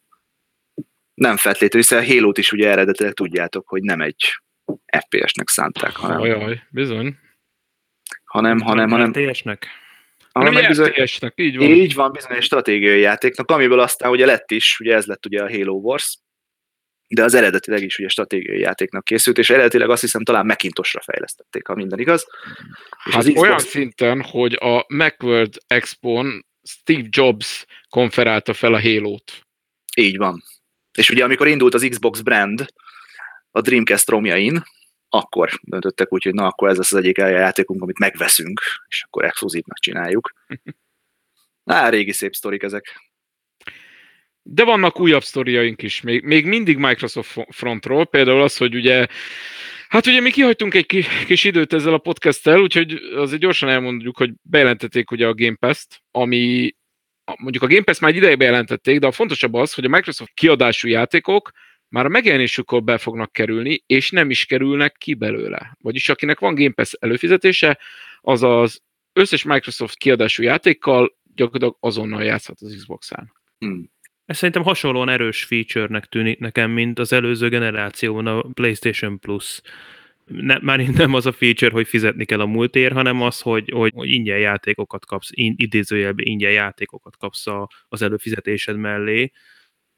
[1.14, 4.42] Nem feltétlenül, hiszen a halo is ugye eredetileg tudjátok, hogy nem egy
[4.98, 6.20] FPS-nek szánták, hanem...
[6.20, 7.18] Ajaj, bizony.
[8.24, 9.10] Hanem, hanem, hanem...
[9.10, 9.66] RTS-nek?
[10.32, 10.92] Hanem egy bizony,
[11.34, 11.68] így van.
[11.68, 15.42] Így van, bizony egy stratégiai játéknak, amiből aztán ugye lett is, ugye ez lett ugye
[15.42, 16.18] a Halo Wars,
[17.14, 21.66] de az eredetileg is ugye stratégiai játéknak készült, és eredetileg azt hiszem talán Macintosra fejlesztették,
[21.66, 22.26] ha minden igaz.
[23.04, 23.72] És hát az olyan Xbox...
[23.72, 29.46] szinten, hogy a Macworld Expo-n Steve Jobs konferálta fel a Halo-t.
[29.96, 30.42] Így van.
[30.98, 32.66] És ugye amikor indult az Xbox brand
[33.50, 34.62] a Dreamcast romjain,
[35.08, 39.24] akkor döntöttek úgy, hogy na, akkor ez lesz az egyik játékunk, amit megveszünk, és akkor
[39.24, 40.32] exkluzívnak csináljuk.
[41.64, 43.11] Á, régi szép sztorik ezek.
[44.42, 49.06] De vannak újabb sztoriaink is, még, még mindig Microsoft frontról, például az, hogy ugye
[49.88, 50.86] Hát ugye mi kihagytunk egy
[51.26, 56.02] kis időt ezzel a podcasttel, úgyhogy azért gyorsan elmondjuk, hogy bejelentették ugye a Game Pass-t,
[56.10, 56.72] ami
[57.38, 60.34] mondjuk a Game Pass már egy ideje bejelentették, de a fontosabb az, hogy a Microsoft
[60.34, 61.50] kiadású játékok
[61.88, 65.76] már a megjelenésükkor be fognak kerülni, és nem is kerülnek ki belőle.
[65.80, 67.78] Vagyis akinek van Game Pass előfizetése,
[68.20, 68.80] az az
[69.12, 73.32] összes Microsoft kiadású játékkal gyakorlatilag azonnal játszhat az Xbox-án.
[73.58, 73.90] Hmm.
[74.26, 79.60] Ez szerintem hasonlóan erős feature-nek tűnik nekem, mint az előző generációban a PlayStation Plus.
[80.24, 83.92] Ne, már nem az a feature, hogy fizetni kell a múltért, hanem az, hogy, hogy,
[83.94, 89.32] hogy ingyen játékokat kapsz, in, idézőjelben ingyen játékokat kapsz a, az előfizetésed mellé,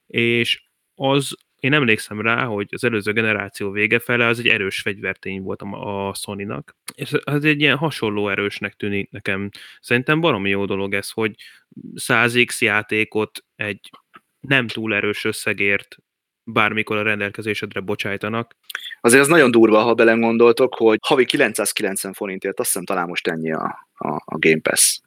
[0.07, 0.63] és
[0.95, 5.63] az én emlékszem rá, hogy az előző generáció vége fele az egy erős fegyvertény volt
[5.63, 9.51] a, a Sony-nak, és az egy ilyen hasonló erősnek tűnik nekem.
[9.81, 11.35] Szerintem baromi jó dolog ez, hogy
[11.95, 13.91] 100x játékot egy
[14.49, 15.97] nem túl erős összegért
[16.45, 18.57] bármikor a rendelkezésedre bocsájtanak.
[19.01, 23.53] Azért az nagyon durva, ha belegondoltok, hogy havi 990 forintért, azt hiszem talán most ennyi
[23.53, 24.99] a, a, a Game Pass.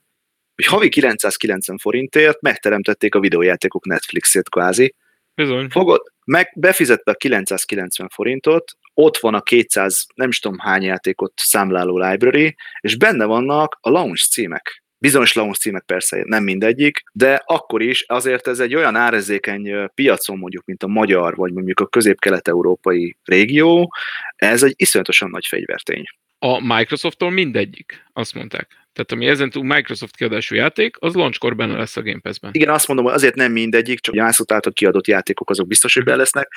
[0.56, 4.96] Hogy havi 990 forintért megteremtették a videójátékok Netflixét kvázi.
[5.36, 5.70] Bizony.
[5.70, 11.34] Fogod, meg befizette a 990 forintot, ott van a 200, nem is tudom hány játékot
[11.36, 14.84] számláló library, és benne vannak a launch címek.
[15.00, 20.38] Bizonyos launch címek persze nem mindegyik, de akkor is azért ez egy olyan árezékeny piacon
[20.38, 23.94] mondjuk, mint a magyar, vagy mondjuk a közép-kelet-európai régió,
[24.36, 26.04] ez egy iszonyatosan nagy fegyvertény.
[26.40, 28.68] A Microsofttól mindegyik, azt mondták.
[28.94, 32.52] Tehát ami ezen túl Microsoft kiadású játék, az launchkor benne lesz a Game Pass-ben.
[32.54, 34.16] Igen, azt mondom, hogy azért nem mindegyik, csak
[34.48, 36.48] a kiadott játékok azok biztos, hogy benne lesznek,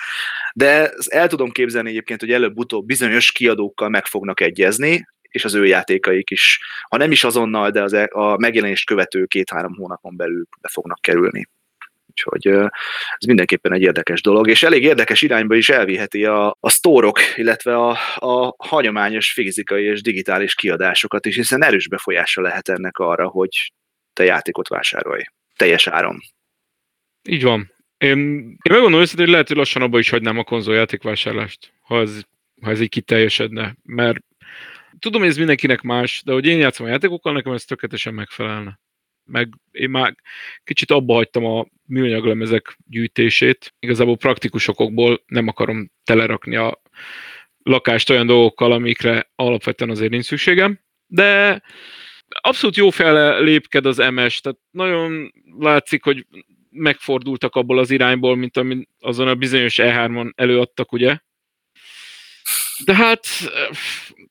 [0.54, 5.66] de el tudom képzelni egyébként, hogy előbb-utóbb bizonyos kiadókkal meg fognak egyezni, és az ő
[5.66, 10.44] játékaik is, ha nem is azonnal, de az e- a megjelenést követő két-három hónapon belül
[10.60, 11.48] be fognak kerülni.
[12.06, 12.46] Úgyhogy
[13.16, 17.76] ez mindenképpen egy érdekes dolog, és elég érdekes irányba is elviheti a, a sztórok, illetve
[17.76, 23.72] a, a hagyományos fizikai és digitális kiadásokat is, hiszen erős befolyása lehet ennek arra, hogy
[24.12, 25.22] te játékot vásárolj
[25.56, 26.20] teljes áron.
[27.28, 27.72] Így van.
[27.98, 32.20] Én, én megmondom őszintén, hogy lehet, hogy lassan abba is hagynám a konzoljátékvásárlást, ha ez,
[32.62, 34.18] ha ez így kiteljesedne, mert
[35.00, 38.80] tudom, hogy ez mindenkinek más, de hogy én játszom a játékokkal, nekem ez tökéletesen megfelelne.
[39.24, 40.14] Meg én már
[40.64, 43.74] kicsit abba hagytam a műanyaglemezek gyűjtését.
[43.78, 46.82] Igazából praktikus okokból nem akarom telerakni a
[47.62, 50.80] lakást olyan dolgokkal, amikre alapvetően azért nincs szükségem.
[51.06, 51.62] De
[52.40, 52.88] abszolút jó
[53.38, 56.26] lépked az MS, tehát nagyon látszik, hogy
[56.70, 61.18] megfordultak abból az irányból, mint amit azon a bizonyos E3-on előadtak, ugye?
[62.84, 63.26] De hát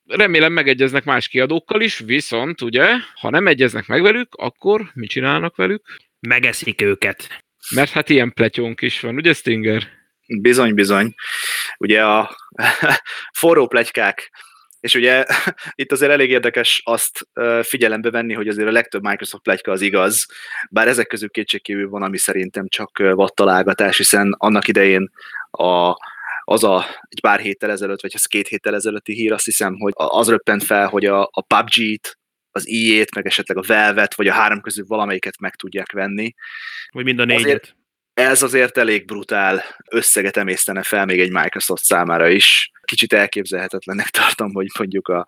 [0.09, 5.55] remélem megegyeznek más kiadókkal is, viszont ugye, ha nem egyeznek meg velük, akkor mit csinálnak
[5.55, 5.83] velük?
[6.19, 7.43] Megeszik őket.
[7.75, 9.83] Mert hát ilyen pletyónk is van, ugye Stinger?
[10.41, 11.13] Bizony, bizony.
[11.77, 12.35] Ugye a
[13.39, 14.31] forró plegykák
[14.79, 15.25] és ugye
[15.75, 17.27] itt azért elég érdekes azt
[17.61, 20.25] figyelembe venni, hogy azért a legtöbb Microsoft plegyka az igaz,
[20.69, 25.11] bár ezek közül kétségkívül van, ami szerintem csak vattalágatás, hiszen annak idején
[25.51, 25.95] a
[26.49, 29.93] az a egy pár héttel ezelőtt, vagy az két héttel ezelőtti hír, azt hiszem, hogy
[29.95, 32.17] az röppent fel, hogy a, a PUBG-t,
[32.51, 36.33] az IE-t, meg esetleg a Velvet, vagy a három közül valamelyiket meg tudják venni.
[36.91, 37.45] Vagy mind a négyet.
[37.45, 37.75] Azért,
[38.13, 42.71] ez azért elég brutál összeget emésztene fel még egy Microsoft számára is.
[42.81, 45.25] Kicsit elképzelhetetlennek tartom, hogy mondjuk a,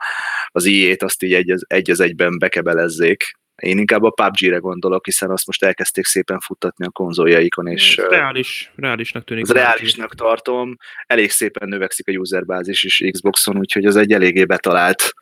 [0.47, 3.31] az IE-t azt így egy, egy az egyben bekebelezzék.
[3.61, 7.95] Én inkább a PUBG-re gondolok, hiszen azt most elkezdték szépen futtatni a konzoljaikon, és...
[7.95, 9.43] Reális, reálisnak tűnik.
[9.43, 15.13] Az reálisnak tartom, elég szépen növekszik a userbázis is Xboxon, úgyhogy ez egy eléggé betalált,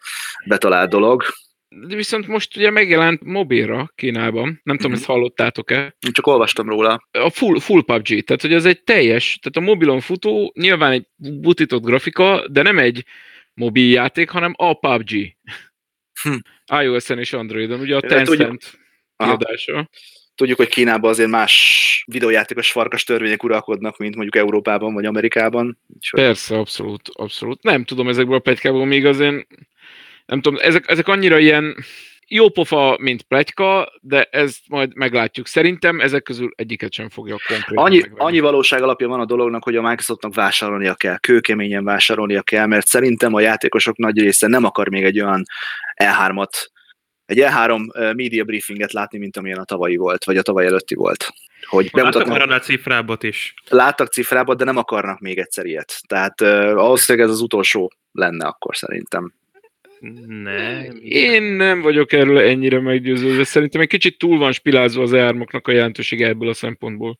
[0.45, 1.23] betalált dolog.
[1.69, 4.99] De viszont most ugye megjelent mobilra Kínában, nem tudom, mm-hmm.
[4.99, 5.95] ezt hallottátok-e?
[6.12, 7.08] Csak olvastam róla.
[7.12, 11.08] A full, full PUBG, tehát hogy ez egy teljes, tehát a mobilon futó nyilván egy
[11.15, 13.06] butított grafika, de nem egy
[13.54, 15.38] mobil játék, hanem a PUBG.
[16.21, 16.36] Hm.
[16.70, 18.80] iOS-en és Androidon, ugye a Tencent
[19.18, 19.90] kiadása.
[20.36, 25.80] Tudjuk, hogy Kínában azért más videójátékos farkas törvények uralkodnak, mint mondjuk Európában vagy Amerikában.
[25.88, 26.20] Úgyhogy...
[26.20, 27.64] Persze, abszolút, abszolút.
[27.64, 29.48] Nem tudom ezekből a plegykából még azért,
[30.26, 31.76] nem tudom, ezek, ezek annyira ilyen
[32.30, 35.48] jó pofa, mint plegyka, de ezt majd meglátjuk.
[35.48, 39.76] Szerintem ezek közül egyiket sem fogja konkrétan annyi, annyi valóság alapja van a dolognak, hogy
[39.76, 44.89] a Microsoftnak vásárolnia kell, kőkeményen vásárolnia kell, mert szerintem a játékosok nagy része nem akar
[44.89, 45.44] még egy olyan
[46.04, 46.68] E3-at,
[47.26, 51.28] egy E3 media briefinget látni, mint amilyen a tavalyi volt, vagy a tavaly előtti volt.
[51.65, 53.54] Hogy bemutatnak a cifrábot is.
[53.70, 56.02] Láttak cifrábot, de nem akarnak még egyszer ilyet.
[56.08, 59.34] Tehát uh, ahhoz, ez az utolsó lenne akkor szerintem.
[60.28, 61.00] Nem.
[61.02, 63.44] Én nem vagyok erről ennyire meggyőződve.
[63.44, 67.20] Szerintem egy kicsit túl van spilázva az ármoknak a jelentőség ebből a szempontból.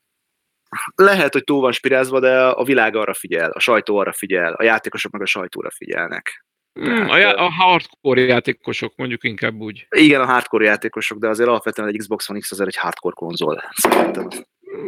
[0.96, 4.64] Lehet, hogy túl van spirázva, de a világ arra figyel, a sajtó arra figyel, a
[4.64, 6.46] játékosok meg a sajtóra figyelnek.
[6.74, 9.88] Hmm, a, já- a hardcore játékosok, mondjuk inkább úgy.
[9.90, 13.64] Igen, a hardcore játékosok, de azért alapvetően egy Xbox One X azért egy hardcore konzol.
[13.72, 14.28] Szerintem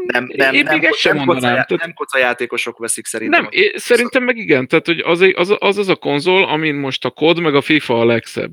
[0.06, 1.70] nem, nem, én nem, még ezt sem nem, koca, tehát...
[1.70, 3.42] nem koca játékosok veszik szerintem.
[3.42, 7.06] Nem, én, szerintem meg igen, tehát hogy az, az, az az a konzol, amin most
[7.06, 8.52] a kod meg a FIFA a legszebb.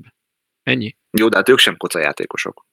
[0.62, 0.96] Ennyi.
[1.18, 2.66] Jó, de hát ők sem koca játékosok.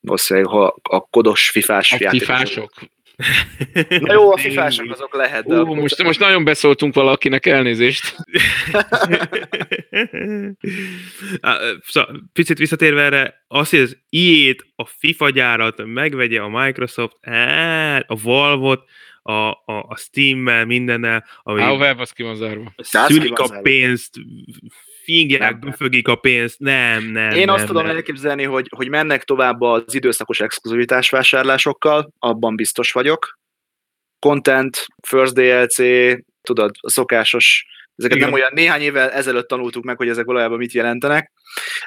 [0.00, 2.36] Valószínűleg, ha a kodos fifás a játékosok.
[2.36, 2.72] fifások.
[4.00, 5.46] Na jó, a fifások azok lehet.
[5.46, 8.16] De Ú, most, most nagyon beszóltunk valakinek, elnézést.
[11.86, 17.16] szóval, picit visszatérve erre, azt, hogy az iét, a FIFA gyárat megvegye a Microsoft,
[18.06, 18.84] a Valve-ot,
[19.22, 22.72] a, a, a Steam-mel, mindennel, ami a web az ki van zárva.
[22.78, 24.14] Szülik a pénzt,
[25.10, 27.94] fingják, befögik a pénzt, nem, nem, Én nem, azt tudom nem.
[27.94, 33.38] elképzelni, hogy, hogy mennek tovább az időszakos exkluzivitás vásárlásokkal, abban biztos vagyok.
[34.18, 35.76] Content, First DLC,
[36.42, 37.64] tudod, a szokásos,
[37.96, 38.28] ezeket Igen.
[38.28, 41.32] nem olyan néhány évvel ezelőtt tanultuk meg, hogy ezek valójában mit jelentenek,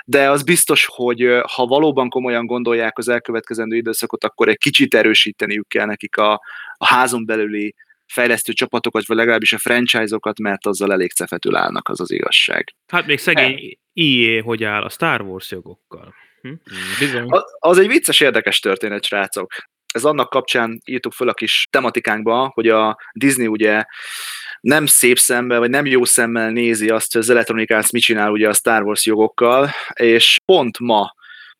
[0.05, 5.67] de az biztos, hogy ha valóban komolyan gondolják az elkövetkezendő időszakot, akkor egy kicsit erősíteniük
[5.67, 6.31] kell nekik a,
[6.77, 7.75] a házon belüli
[8.13, 12.73] fejlesztő csapatokat, vagy legalábbis a franchise-okat, mert azzal elég cefetül állnak, az az igazság.
[12.87, 16.13] Hát még szegény IE hogy áll a Star Wars jogokkal.
[16.41, 16.53] Hm?
[16.99, 17.29] Bizony.
[17.29, 19.51] A- Az egy vicces, érdekes történet, srácok.
[19.93, 23.83] Ez annak kapcsán írtuk föl a kis tematikánkba, hogy a Disney ugye
[24.61, 28.31] nem szép szemmel, vagy nem jó szemmel nézi azt, hogy az Electronic Arts mit csinál
[28.31, 31.13] ugye a Star Wars jogokkal, és pont ma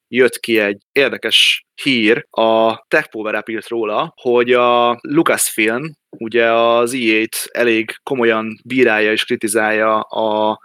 [0.08, 6.94] jött ki egy érdekes hír, a Tech Power írt róla, hogy a Lucasfilm ugye az
[6.94, 10.60] EA-t elég komolyan bírálja és kritizálja a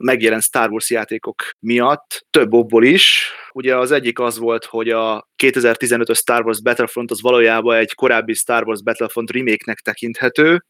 [0.00, 3.30] megjelent Star Wars játékok miatt, több okból is.
[3.52, 8.34] Ugye az egyik az volt, hogy a 2015-ös Star Wars Battlefront az valójában egy korábbi
[8.34, 10.64] Star Wars Battlefront remake-nek tekinthető.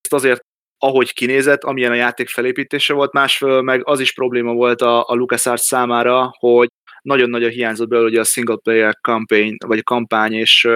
[0.00, 0.44] Ezt azért
[0.78, 5.14] ahogy kinézett, amilyen a játék felépítése volt, másfél meg az is probléma volt a, a
[5.14, 6.68] LucasArts számára, hogy
[7.02, 10.68] nagyon nagy a hiányzott belőle a single player campaign, vagy a kampány, és,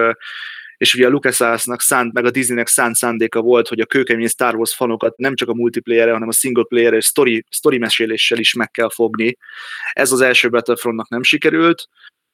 [0.77, 4.55] és ugye a LucasArtsnak szánt, meg a Disneynek szánt szándéka volt, hogy a kőkemény Star
[4.55, 8.53] Wars fanokat nem csak a multiplayer hanem a single player és story, story meséléssel is
[8.53, 9.37] meg kell fogni.
[9.93, 11.87] Ez az első Battlefrontnak nem sikerült,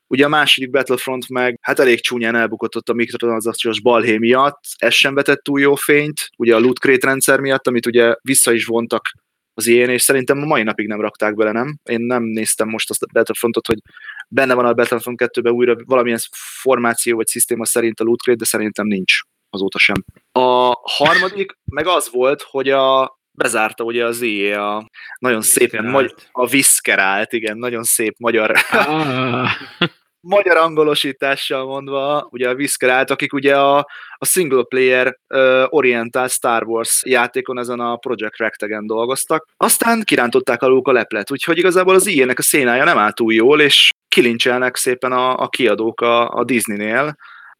[0.07, 4.93] Ugye a második Battlefront meg hát elég csúnyán elbukott ott a mikrotranszakciós balhé miatt, ez
[4.93, 8.65] sem vetett túl jó fényt, ugye a loot crate rendszer miatt, amit ugye vissza is
[8.65, 9.11] vontak
[9.53, 11.79] az ilyen, és szerintem a mai napig nem rakták bele, nem?
[11.83, 13.79] Én nem néztem most azt a Battlefrontot, hogy
[14.27, 16.19] benne van a Battlefront 2-ben újra valamilyen
[16.61, 19.95] formáció vagy szisztéma szerint a loot crate, de szerintem nincs azóta sem.
[20.31, 25.91] A harmadik meg az volt, hogy a bezárta ugye az EA a nagyon szépen, Viscerált.
[25.91, 29.49] magy- a Viszkerált, igen, nagyon szép magyar Ah,
[30.35, 33.77] magyar angolosítással mondva, ugye a Viscerált, akik ugye a,
[34.17, 39.47] a single player uh, orientált Star Wars játékon ezen a Project Rectegen dolgoztak.
[39.57, 43.61] Aztán kirántották alul a leplet, úgyhogy igazából az ilyenek a szénája nem áll túl jól,
[43.61, 47.15] és kilincselnek szépen a, a kiadók a, a Disneynél,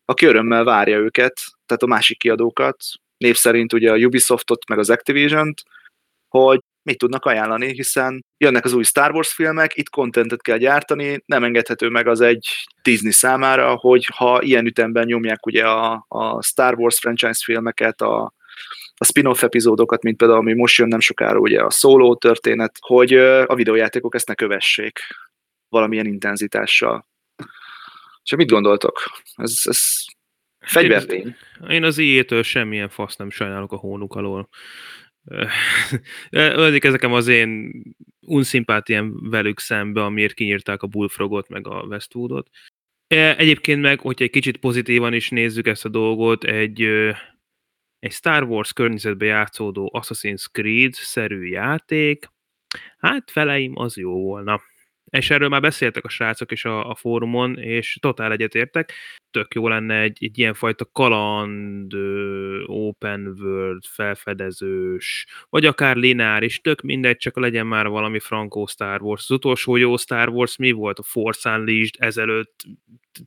[0.05, 1.33] aki örömmel várja őket,
[1.65, 2.77] tehát a másik kiadókat,
[3.17, 5.61] név szerint ugye a Ubisoftot, meg az Activision-t,
[6.27, 11.23] hogy mit tudnak ajánlani, hiszen jönnek az új Star Wars filmek, itt contentet kell gyártani,
[11.25, 12.47] nem engedhető meg az egy
[12.81, 18.33] Disney számára, hogy ha ilyen ütemben nyomják ugye a, a Star Wars franchise filmeket, a,
[18.95, 23.13] a spin-off epizódokat, mint például, ami most jön nem sokára, ugye a Solo történet, hogy
[23.45, 24.99] a videójátékok ezt ne kövessék
[25.73, 27.07] valamilyen intenzitással.
[28.23, 28.99] És mit gondoltok?
[29.36, 29.79] Ez, ez
[30.59, 31.36] fegyvertény.
[31.69, 34.49] Én az IE-től semmilyen fasz nem sajnálok a hónuk alól.
[36.29, 37.71] Ölik ezeken az én
[38.19, 42.49] unszimpátiám velük szembe, amiért kinyírták a Bullfrogot, meg a Westwoodot.
[43.07, 46.81] E, Egyébként meg, hogyha egy kicsit pozitívan is nézzük ezt a dolgot, egy,
[47.99, 52.25] egy Star Wars környezetbe játszódó Assassin's Creed-szerű játék,
[52.97, 54.62] hát feleim az jó volna.
[55.17, 58.93] És erről már beszéltek a srácok is a, a fórumon, és totál egyetértek.
[59.32, 61.93] Tök jó lenne egy, egy ilyenfajta kaland,
[62.65, 69.23] open world, felfedezős, vagy akár lineáris, tök mindegy, csak legyen már valami frankó Star Wars.
[69.23, 70.99] Az utolsó jó Star Wars mi volt?
[70.99, 72.63] A Force Unleashed ezelőtt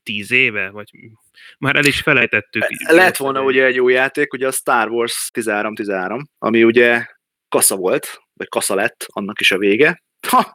[0.03, 0.71] tíz éve?
[0.71, 0.90] Vagy
[1.58, 2.65] már el is felejtettük.
[2.88, 7.06] Lett volna ugye egy jó játék, ugye a Star Wars 13-13, ami ugye
[7.48, 10.02] kasza volt, vagy kasza lett, annak is a vége.
[10.29, 10.52] Ha,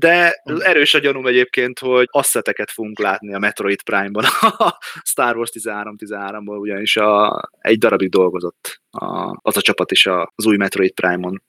[0.00, 4.24] de erős a gyanúm egyébként, hogy asszeteket fogunk látni a Metroid Prime-ban,
[4.58, 10.32] a Star Wars 13-13-ból, ugyanis a, egy darabig dolgozott a, az a csapat is a,
[10.34, 11.42] az új Metroid Prime-on,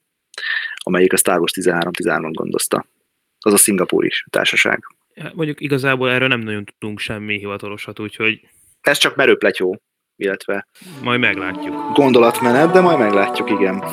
[0.76, 2.86] amelyik a Star Wars 13-13-on gondozta.
[3.39, 4.84] Az a szingapúri társaság.
[5.14, 8.47] Ja, Mondjuk igazából erről nem nagyon tudunk semmi hivatalosat, úgyhogy
[8.82, 9.82] Ez csak merőpletyó,
[10.16, 10.68] illetve
[11.02, 11.93] majd meglátjuk.
[11.93, 13.84] gondolatmenet, de majd meglátjuk, igen.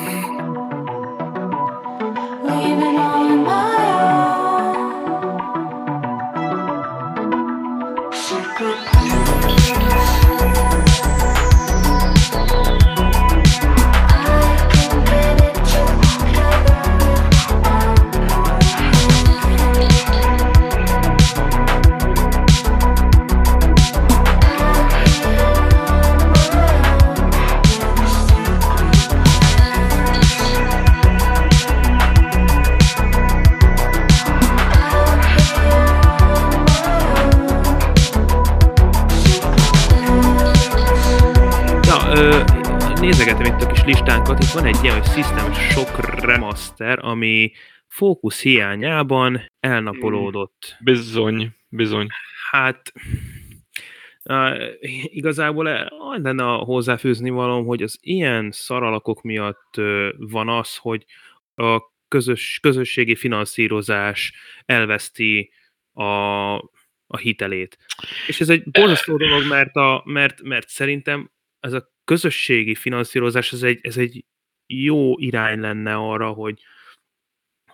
[2.43, 2.88] Leaving
[44.29, 47.51] van egy ilyen, hogy System Shock Remaster, ami
[47.87, 50.77] fókusz hiányában elnapolódott.
[50.79, 52.07] Bizony, bizony.
[52.49, 52.91] Hát
[54.23, 54.63] uh,
[55.03, 61.05] igazából az lenne a hozzáfűzni valóm, hogy az ilyen szaralakok miatt uh, van az, hogy
[61.55, 64.33] a közös, közösségi finanszírozás
[64.65, 65.51] elveszti
[65.93, 66.03] a,
[67.07, 67.77] a hitelét.
[68.27, 73.63] És ez egy borzasztó dolog, mert, a, mert, mert szerintem ez a közösségi finanszírozás, ez
[73.63, 74.25] egy, ez egy
[74.67, 76.61] jó irány lenne arra, hogy,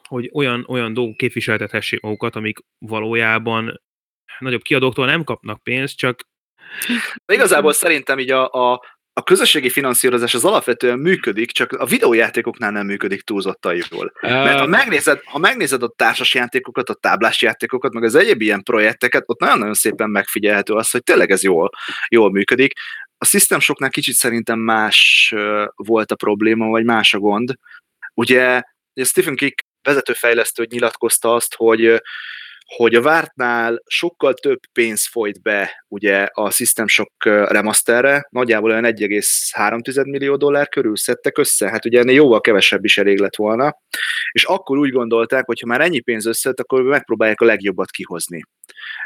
[0.08, 3.82] hogy olyan, olyan dolgok képviseltethessék magukat, amik valójában
[4.40, 6.20] nagyobb kiadóktól nem kapnak pénzt, csak
[7.26, 8.82] De igazából szerintem így a, a,
[9.14, 14.14] a közösségi finanszírozás az alapvetően működik, csak a videójátékoknál nem működik túlzottan jól.
[14.22, 18.64] Mert ha megnézed, ha megnézed a társas játékokat, a táblás játékokat, meg az egyéb ilyen
[18.64, 21.70] projekteket, ott nagyon-nagyon szépen megfigyelhető az, hogy tényleg ez jól,
[22.10, 22.74] jól működik.
[23.18, 25.34] A System Shocknál kicsit szerintem más
[25.76, 27.54] volt a probléma, vagy más a gond.
[28.14, 28.62] Ugye,
[28.94, 32.02] ugye Stephen King vezetőfejlesztő nyilatkozta azt, hogy
[32.66, 38.84] hogy a vártnál sokkal több pénz folyt be ugye a System Shock remasterre, nagyjából olyan
[38.84, 43.78] 1,3 millió dollár körül szedtek össze, hát ugye ennél jóval kevesebb is elég lett volna,
[44.32, 48.42] és akkor úgy gondolták, hogy ha már ennyi pénz összejött, akkor megpróbálják a legjobbat kihozni.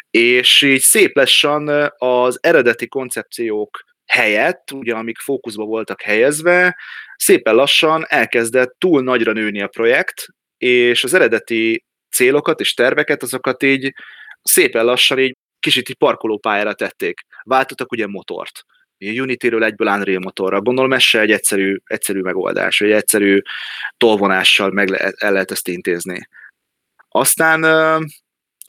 [0.09, 6.77] És így szép lassan az eredeti koncepciók helyett, ugye amik fókuszba voltak helyezve,
[7.15, 10.25] szépen lassan elkezdett túl nagyra nőni a projekt,
[10.57, 13.93] és az eredeti célokat és terveket, azokat így
[14.41, 17.21] szépen lassan így kicsit így parkolópályára tették.
[17.43, 18.63] Váltottak ugye motort.
[18.97, 20.61] Unity-ről egyből Unreal motorra.
[20.61, 23.41] Gondolom ez se egy egyszerű, egyszerű megoldás, egy egyszerű
[23.97, 26.27] tolvonással meg le, el lehet ezt intézni.
[27.09, 27.61] Aztán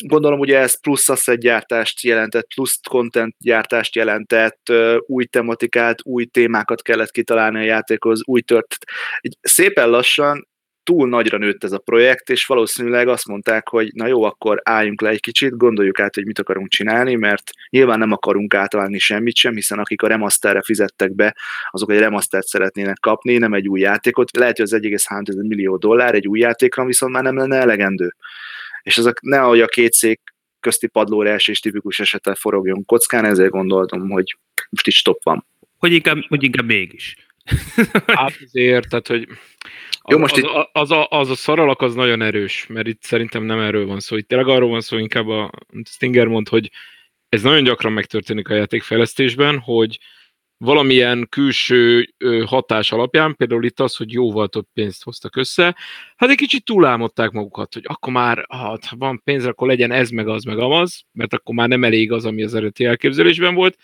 [0.07, 4.72] gondolom ugye ez plusz asset gyártást jelentett, plusz content gyártást jelentett,
[5.07, 8.76] új tematikát, új témákat kellett kitalálni a játékhoz, új tört.
[9.20, 10.48] Így szépen lassan
[10.82, 15.01] túl nagyra nőtt ez a projekt, és valószínűleg azt mondták, hogy na jó, akkor álljunk
[15.01, 19.36] le egy kicsit, gondoljuk át, hogy mit akarunk csinálni, mert nyilván nem akarunk átalálni semmit
[19.36, 21.36] sem, hiszen akik a remasterre fizettek be,
[21.70, 24.36] azok egy remastert szeretnének kapni, nem egy új játékot.
[24.36, 28.14] Lehet, hogy az 1,3 millió dollár egy új játékra viszont már nem lenne elegendő.
[28.82, 30.20] És ezek ne ahogy a két szék
[30.60, 34.36] közti padlóra és tipikus esettel forogjon kockán, ezért gondoltam, hogy
[34.70, 35.46] most is stop van.
[35.78, 37.14] hogy inkább, hogy inkább mégis.
[38.06, 39.28] Hát azért, tehát, hogy
[40.08, 42.86] Jó, az, most az, itt- az, az, a, az a szaralak az nagyon erős, mert
[42.86, 44.16] itt szerintem nem erről van szó.
[44.16, 45.50] Itt tényleg arról van szó, inkább a
[45.84, 46.70] Stinger mond, hogy
[47.28, 49.98] ez nagyon gyakran megtörténik a játékfejlesztésben, hogy
[50.64, 52.14] valamilyen külső
[52.46, 55.76] hatás alapján, például itt az, hogy jóval több pénzt hoztak össze,
[56.16, 60.11] hát egy kicsit túlálmodták magukat, hogy akkor már, hát, ha van pénz, akkor legyen ez,
[60.11, 63.76] meg az, meg amaz, mert akkor már nem elég az, ami az eredeti elképzelésben volt.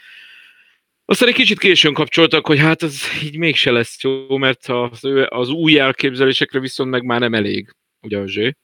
[1.05, 5.49] Aztán egy kicsit későn kapcsoltak, hogy hát ez így mégse lesz jó, mert az, az
[5.49, 8.57] új elképzelésekre viszont meg már nem elég, ugye zsé.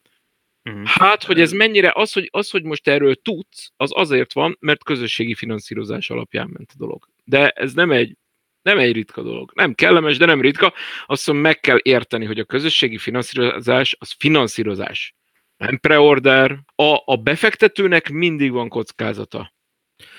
[0.62, 0.82] Mhm.
[0.84, 4.84] Hát, hogy ez mennyire, az hogy, az, hogy most erről tudsz, az azért van, mert
[4.84, 7.11] közösségi finanszírozás alapján ment a dolog.
[7.24, 8.16] De ez nem egy,
[8.62, 9.52] nem egy ritka dolog.
[9.54, 10.72] Nem kellemes, de nem ritka.
[11.06, 15.14] Azt mondom, meg kell érteni, hogy a közösségi finanszírozás az finanszírozás.
[15.56, 16.58] Nem preorder.
[16.74, 19.52] A, a befektetőnek mindig van kockázata.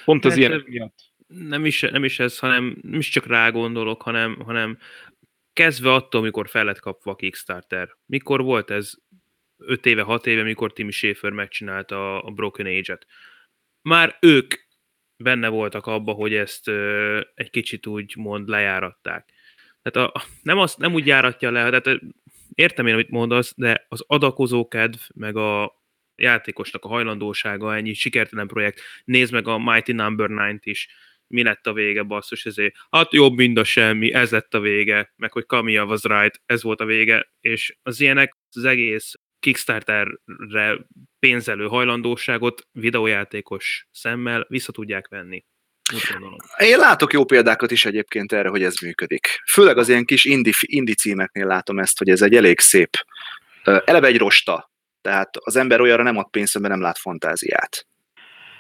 [0.06, 0.50] Pont az Persze.
[0.50, 1.00] ilyen miatt.
[1.28, 4.78] nem is, nem is ez, hanem nem is csak rá gondolok, hanem, hanem
[5.54, 7.98] kezdve attól, mikor fel lett kapva a Kickstarter.
[8.06, 8.94] Mikor volt ez?
[9.58, 13.06] 5 éve, 6 éve, mikor Tim Schafer megcsinálta a Broken Age-et.
[13.82, 14.54] Már ők
[15.24, 19.34] benne voltak abba, hogy ezt ö, egy kicsit úgy mond lejáratták.
[19.82, 22.00] Tehát a, nem, azt, nem úgy járatja le, tehát
[22.54, 25.82] értem én, amit mondasz, de az adakozó kedv, meg a
[26.16, 30.88] játékosnak a hajlandósága, ennyi sikertelen projekt, nézd meg a Mighty Number 9-t is,
[31.28, 35.14] mi lett a vége, basszus, ezért, hát jobb, mint a semmi, ez lett a vége,
[35.16, 39.14] meg hogy Kamiya was right, ez volt a vége, és az ilyenek az egész
[39.44, 40.78] Kickstarterre
[41.20, 45.46] pénzelő hajlandóságot videójátékos szemmel vissza tudják venni.
[46.58, 49.28] Én látok jó példákat is egyébként erre, hogy ez működik.
[49.52, 52.90] Főleg az ilyen kis indie, indie címeknél látom ezt, hogy ez egy elég szép,
[53.64, 54.72] eleve egy rosta.
[55.02, 57.88] Tehát az ember olyanra nem ad pénzt, mert nem lát fantáziát.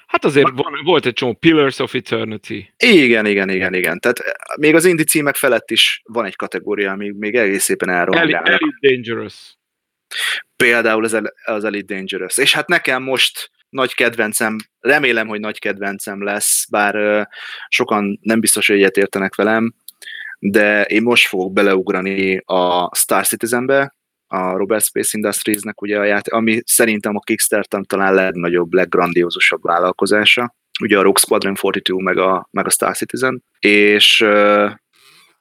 [0.07, 2.73] Hát azért van, volt egy csomó Pillars of Eternity.
[2.77, 3.99] Igen, igen, igen, igen.
[3.99, 7.89] Tehát eh, még az indie címek felett is van egy kategória, ami még egész szépen
[7.89, 8.61] Elite, elrohangálnak.
[8.61, 9.57] Elite Dangerous.
[10.55, 12.37] Például az, az Elite Dangerous.
[12.37, 17.27] És hát nekem most nagy kedvencem, remélem, hogy nagy kedvencem lesz, bár
[17.67, 19.73] sokan nem biztos, hogy egyet értenek velem,
[20.39, 23.95] de én most fogok beleugrani a Star Citizenbe,
[24.27, 30.55] a Robert Space Industries-nek ugye a játék, ami szerintem a Kickstarter talán legnagyobb, leggrandiózusabb vállalkozása.
[30.81, 34.25] Ugye a Rogue Squadron 42 meg a, meg a Star Citizen, és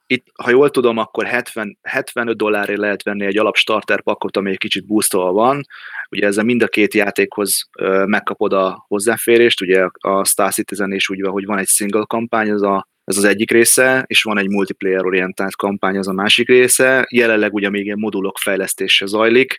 [0.07, 4.49] itt, ha jól tudom, akkor 70, 75 dollárért lehet venni egy alap starter pakkot, ami
[4.49, 5.65] egy kicsit boostolva van.
[6.09, 7.69] Ugye ezzel mind a két játékhoz
[8.05, 12.51] megkapod a hozzáférést, ugye a Star Citizen is úgy van, hogy van egy single kampány,
[12.51, 16.47] az a ez az egyik része, és van egy multiplayer orientált kampány, az a másik
[16.47, 17.07] része.
[17.09, 19.57] Jelenleg ugye még ilyen modulok fejlesztése zajlik.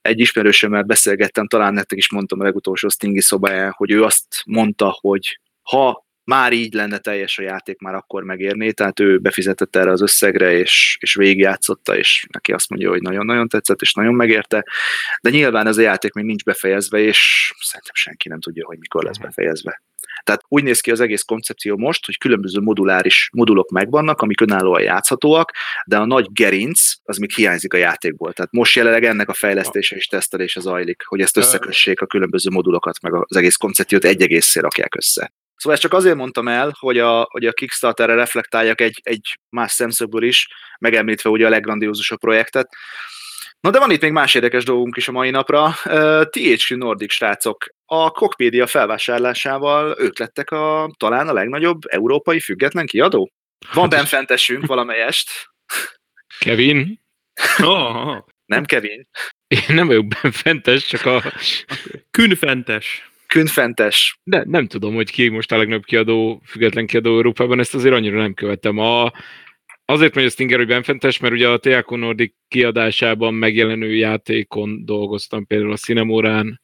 [0.00, 4.96] Egy ismerősömmel beszélgettem, talán nektek is mondtam a legutolsó Stingy szobáján, hogy ő azt mondta,
[5.00, 9.90] hogy ha már így lenne teljes a játék, már akkor megérné, tehát ő befizetett erre
[9.90, 14.64] az összegre, és, és végigjátszotta, és neki azt mondja, hogy nagyon-nagyon tetszett, és nagyon megérte,
[15.22, 19.04] de nyilván ez a játék még nincs befejezve, és szerintem senki nem tudja, hogy mikor
[19.04, 19.82] lesz befejezve.
[20.22, 24.82] Tehát úgy néz ki az egész koncepció most, hogy különböző moduláris modulok megvannak, amik önállóan
[24.82, 25.50] játszhatóak,
[25.86, 28.32] de a nagy gerinc az még hiányzik a játékból.
[28.32, 33.00] Tehát most jelenleg ennek a fejlesztése és tesztelése zajlik, hogy ezt összekössék a különböző modulokat,
[33.00, 35.32] meg az egész koncepciót egy egészé rakják össze.
[35.62, 39.72] Szóval ezt csak azért mondtam el, hogy a, hogy a Kickstarterre reflektáljak egy, egy más
[39.72, 40.48] szemszögből is,
[40.78, 42.68] megemlítve ugye a leggrandiózusabb projektet.
[43.60, 45.74] Na de van itt még más érdekes dolgunk is a mai napra.
[45.84, 52.86] Uh, THQ Nordic srácok, a Cockpedia felvásárlásával ők lettek a, talán a legnagyobb európai független
[52.86, 53.32] kiadó.
[53.72, 55.30] Van benfentesünk valamelyest.
[56.38, 57.00] Kevin?
[57.58, 59.08] Oh, Nem Kevin.
[59.46, 61.22] Én nem vagyok benfentes, csak a...
[62.10, 63.11] Künfentes.
[63.32, 64.18] Künfentes.
[64.22, 68.20] De nem tudom, hogy ki most a legnagyobb kiadó, független kiadó Európában, ezt azért annyira
[68.20, 68.78] nem követem.
[68.78, 69.12] A,
[69.84, 75.46] azért megy a Stinger, hogy benfentes, mert ugye a THQ Nordic kiadásában megjelenő játékon dolgoztam,
[75.46, 76.60] például a Cinemorán,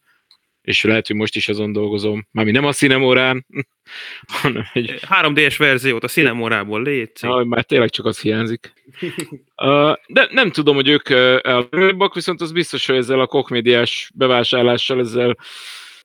[0.62, 2.26] és lehet, hogy most is azon dolgozom.
[2.30, 3.46] Mármi nem a Cinemorán,
[4.42, 7.10] hanem egy 3D-es verziót a Cinemorából légy.
[7.20, 8.72] Ja, már tényleg csak az hiányzik.
[10.06, 15.36] De nem tudom, hogy ők elbak, viszont az biztos, hogy ezzel a kokmédiás bevásárlással ezzel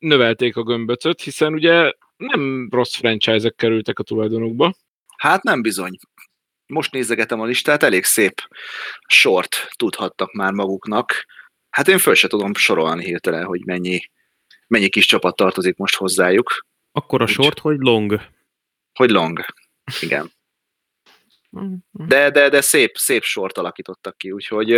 [0.03, 4.73] növelték a gömböcöt, hiszen ugye nem rossz franchise-ek kerültek a tulajdonukba.
[5.17, 5.97] Hát nem bizony.
[6.65, 8.41] Most nézegetem a listát, elég szép
[9.07, 11.25] sort tudhattak már maguknak.
[11.69, 13.99] Hát én föl se tudom sorolni hirtelen, hogy mennyi,
[14.67, 16.65] mennyi kis csapat tartozik most hozzájuk.
[16.91, 18.21] Akkor a sort, hogy long.
[18.93, 19.45] Hogy long.
[20.01, 20.31] Igen.
[21.91, 24.71] De, de, de szép, szép sort alakítottak ki, úgyhogy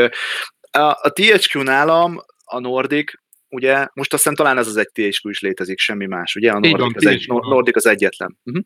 [0.71, 3.11] a, a THQ nálam, a Nordic,
[3.55, 6.51] ugye, most azt hiszem talán ez az egy THQ is létezik, semmi más, ugye?
[6.51, 7.27] A Így van, Nordic, az, egy.
[7.27, 8.37] Nordic az egyetlen.
[8.43, 8.63] Uh-huh.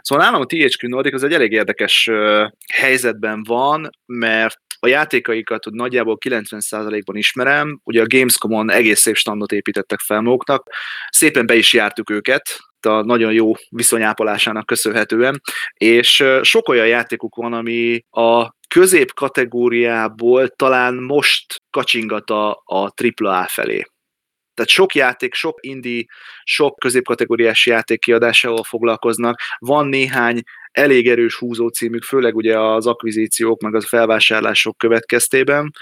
[0.00, 5.66] Szóval nálam a THQ Nordic az egy elég érdekes ö, helyzetben van, mert a játékaikat
[5.66, 10.70] úgy nagyjából 90%-ban ismerem, ugye a Gamescom-on egész szép standot építettek fel maguknak,
[11.10, 15.40] szépen be is jártuk őket, a nagyon jó viszonyápolásának köszönhetően,
[15.74, 23.46] és sok olyan játékuk van, ami a közép kategóriából talán most kacsingat a, a AAA
[23.46, 23.82] felé.
[24.56, 26.04] Tehát sok játék, sok indie,
[26.44, 29.40] sok középkategóriás játék kiadásával foglalkoznak.
[29.58, 30.42] Van néhány
[30.72, 35.72] elég erős húzó címük, főleg ugye az akvizíciók, meg az felvásárlások következtében,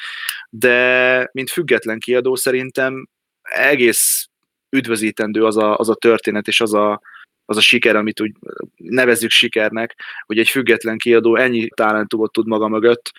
[0.51, 3.09] de mint független kiadó szerintem
[3.43, 4.29] egész
[4.71, 7.01] üdvözítendő az a, az a történet és az a,
[7.45, 8.33] az a siker, amit úgy
[8.77, 9.95] nevezzük sikernek,
[10.27, 13.13] hogy egy független kiadó ennyi talentumot tud maga mögött,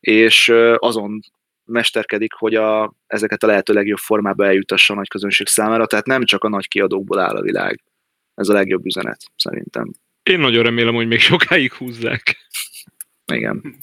[0.00, 1.20] és azon
[1.68, 6.24] mesterkedik, hogy a, ezeket a lehető legjobb formába eljutassa a nagy közönség számára, tehát nem
[6.24, 7.82] csak a nagy kiadókból áll a világ.
[8.34, 9.92] Ez a legjobb üzenet, szerintem.
[10.22, 12.36] Én nagyon remélem, hogy még sokáig húzzák.
[13.32, 13.76] Igen.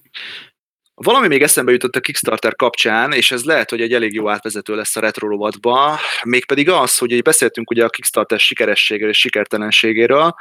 [0.93, 4.75] Valami még eszembe jutott a Kickstarter kapcsán, és ez lehet, hogy egy elég jó átvezető
[4.75, 10.35] lesz a retro rovatba, mégpedig az, hogy beszéltünk ugye a Kickstarter sikerességéről és sikertelenségéről,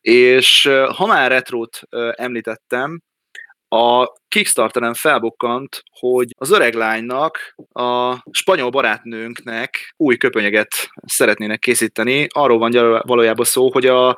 [0.00, 1.80] és ha már retrót
[2.10, 3.02] említettem,
[3.72, 10.68] a Kickstarteren felbukkant, hogy az öreg lánynak, a spanyol barátnőnknek új köpönyeget
[11.06, 12.26] szeretnének készíteni.
[12.28, 14.08] Arról van valójában szó, hogy a,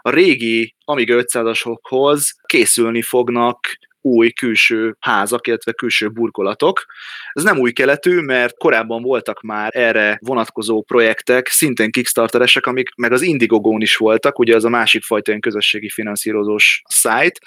[0.00, 3.58] a régi Amiga 500-asokhoz készülni fognak
[4.00, 6.84] új külső házak, illetve külső burkolatok.
[7.32, 13.12] Ez nem új keletű, mert korábban voltak már erre vonatkozó projektek, szintén Kickstarteresek, amik meg
[13.12, 17.38] az Indiegogo-n is voltak, ugye az a másik fajta ilyen közösségi finanszírozós szájt,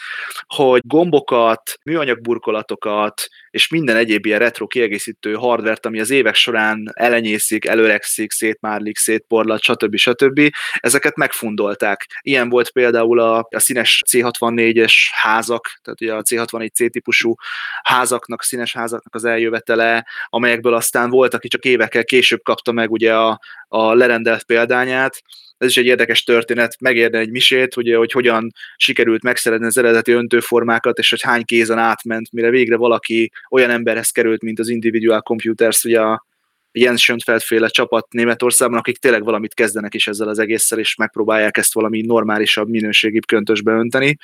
[0.47, 6.91] hogy gombokat, műanyag burkolatokat, és minden egyéb ilyen retro kiegészítő hardvert, ami az évek során
[6.93, 9.95] elenyészik, előregszik, szétmárlik, szétporlat, stb.
[9.95, 10.49] stb.
[10.80, 12.06] Ezeket megfundolták.
[12.22, 17.36] Ilyen volt például a, a színes C64-es házak, tehát ugye a C64 C-típusú
[17.84, 23.16] házaknak, színes házaknak az eljövetele, amelyekből aztán volt, aki csak évekkel később kapta meg ugye
[23.16, 25.24] a, a lerendelt példányát.
[25.58, 30.12] Ez is egy érdekes történet, megérne egy misét, ugye, hogy hogyan sikerült megszerezni az eredeti
[30.12, 35.22] öntőformákat, és hogy hány kézen átment, mire végre valaki olyan emberhez került, mint az Individual
[35.22, 36.26] Computers, ugye a
[36.72, 41.58] Jens Schönfeld féle csapat Németországban, akik tényleg valamit kezdenek is ezzel az egésszel, és megpróbálják
[41.58, 44.18] ezt valami normálisabb, minőségibb köntösbe önteni,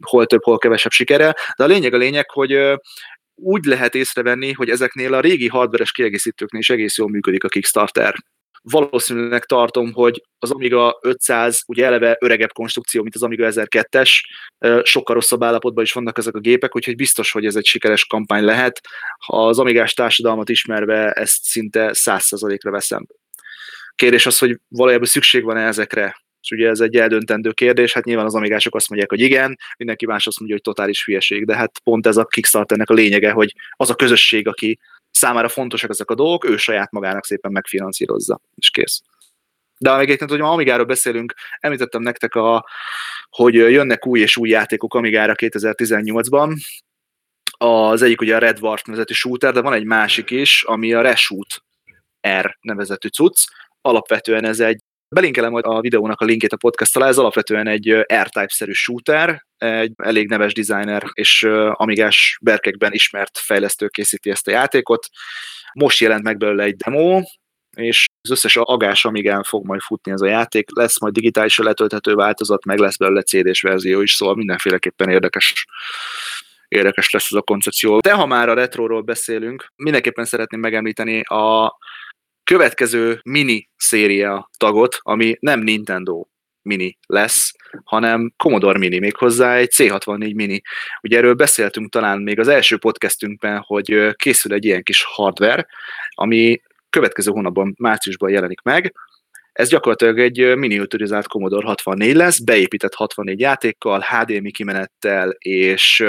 [0.00, 1.36] hol több, hol kevesebb sikere.
[1.56, 2.58] De a lényeg a lényeg, hogy
[3.34, 8.14] úgy lehet észrevenni, hogy ezeknél a régi hardveres kiegészítőknél is egész jól működik a Kickstarter.
[8.62, 14.10] Valószínűleg tartom, hogy az Amiga 500 ugye eleve öregebb konstrukció, mint az Amiga 1002-es,
[14.58, 18.06] ö, sokkal rosszabb állapotban is vannak ezek a gépek, úgyhogy biztos, hogy ez egy sikeres
[18.06, 18.80] kampány lehet.
[19.26, 23.06] Ha az amigás társadalmat ismerve ezt szinte 100%-ra veszem.
[23.94, 28.26] Kérdés az, hogy valójában szükség van-e ezekre, és ugye ez egy eldöntendő kérdés, hát nyilván
[28.26, 31.78] az amigások azt mondják, hogy igen, mindenki más azt mondja, hogy totális hülyeség, de hát
[31.84, 34.78] pont ez a Kickstarternek a lényege, hogy az a közösség, aki
[35.22, 39.02] számára fontosak ezek a dolgok, ő saját magának szépen megfinanszírozza, és kész.
[39.78, 42.66] De amíg egyébként, hogy ma Amigáról beszélünk, említettem nektek, a,
[43.30, 46.56] hogy jönnek új és új játékok Amigára 2018-ban.
[47.58, 51.00] Az egyik ugye a Red Dwarf nevezetű shooter, de van egy másik is, ami a
[51.00, 51.62] Reshoot
[52.28, 53.44] R nevezetű cucc.
[53.80, 54.80] Alapvetően ez egy
[55.14, 59.92] Belinkelem majd a videónak a linkét a podcast alá, ez alapvetően egy R-Type-szerű shooter, egy
[59.96, 61.42] elég neves designer és
[61.72, 65.06] amigás berkekben ismert fejlesztő készíti ezt a játékot.
[65.72, 67.20] Most jelent meg belőle egy demo,
[67.76, 72.14] és az összes agás amigán fog majd futni ez a játék, lesz majd digitálisan letölthető
[72.14, 75.64] változat, meg lesz belőle CD-s verzió is, szóval mindenféleképpen érdekes
[76.68, 77.98] érdekes lesz ez a koncepció.
[77.98, 81.76] De ha már a retroról beszélünk, mindenképpen szeretném megemlíteni a
[82.44, 86.24] következő mini széria tagot, ami nem Nintendo
[86.62, 87.52] mini lesz,
[87.84, 90.60] hanem Commodore mini, méghozzá egy C64 mini.
[91.02, 95.66] Ugye erről beszéltünk talán még az első podcastünkben, hogy készül egy ilyen kis hardware,
[96.08, 98.94] ami következő hónapban, márciusban jelenik meg.
[99.52, 106.04] Ez gyakorlatilag egy miniaturizált Commodore 64 lesz, beépített 64 játékkal, HDMI kimenettel és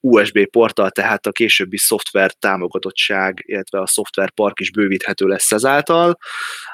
[0.00, 6.18] USB porttal, tehát a későbbi szoftver támogatottság, illetve a szoftverpark is bővíthető lesz ezáltal.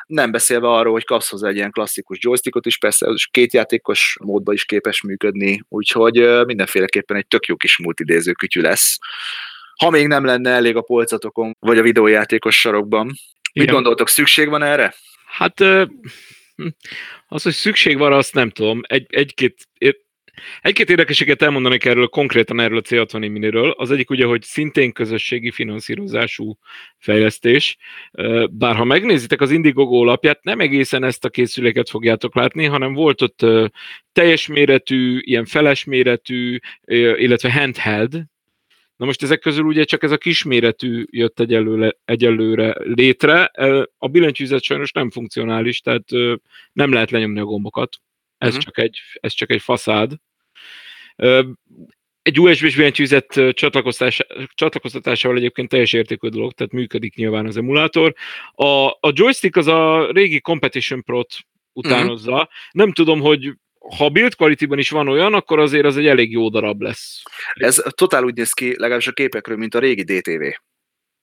[0.06, 4.16] Nem beszélve arról, hogy kapsz hozzá egy ilyen klasszikus joystickot is, persze is két játékos
[4.20, 8.98] módban is képes működni, úgyhogy mindenféleképpen egy tök jó kis multidéző kütyű lesz.
[9.80, 13.06] Ha még nem lenne elég a polcatokon, vagy a videójátékos sarokban.
[13.06, 13.74] Mit Igen.
[13.74, 14.94] gondoltok, szükség van erre?
[15.36, 15.58] Hát
[16.56, 16.66] hm,
[17.26, 18.80] az, hogy szükség van, azt nem tudom.
[18.82, 19.68] Egy, egy-két,
[20.60, 23.70] egy-két érdekeséget elmondanék erről, konkrétan erről a C64 miniről.
[23.70, 26.58] Az egyik ugye, hogy szintén közösségi finanszírozású
[26.98, 27.76] fejlesztés.
[28.50, 33.22] Bár ha megnézitek az Indiegogo lapját, nem egészen ezt a készüléket fogjátok látni, hanem volt
[33.22, 33.46] ott
[34.12, 36.58] teljes méretű, ilyen feles méretű,
[37.16, 38.22] illetve handheld,
[38.96, 43.44] Na most ezek közül ugye csak ez a kisméretű jött egyelőre, egyelőre létre.
[43.98, 46.08] A billentyűzet sajnos nem funkcionális, tehát
[46.72, 47.96] nem lehet lenyomni a gombokat.
[48.38, 48.62] Ez, Mhm.
[48.62, 50.12] csak, egy, ez csak egy faszád.
[52.22, 58.14] Egy USB-s billentyűzet ö, csatlakoztása- csatlakoztatásával egyébként teljes értékű dolog, tehát működik nyilván az emulátor.
[58.52, 61.36] A, a joystick az a régi Competition Pro-t
[61.72, 62.48] utánozza.
[62.70, 63.52] Nem tudom, hogy
[63.96, 67.22] ha build quality-ban is van olyan, akkor azért az egy elég jó darab lesz.
[67.54, 70.42] Ez totál úgy néz ki, legalábbis a képekről, mint a régi DTV.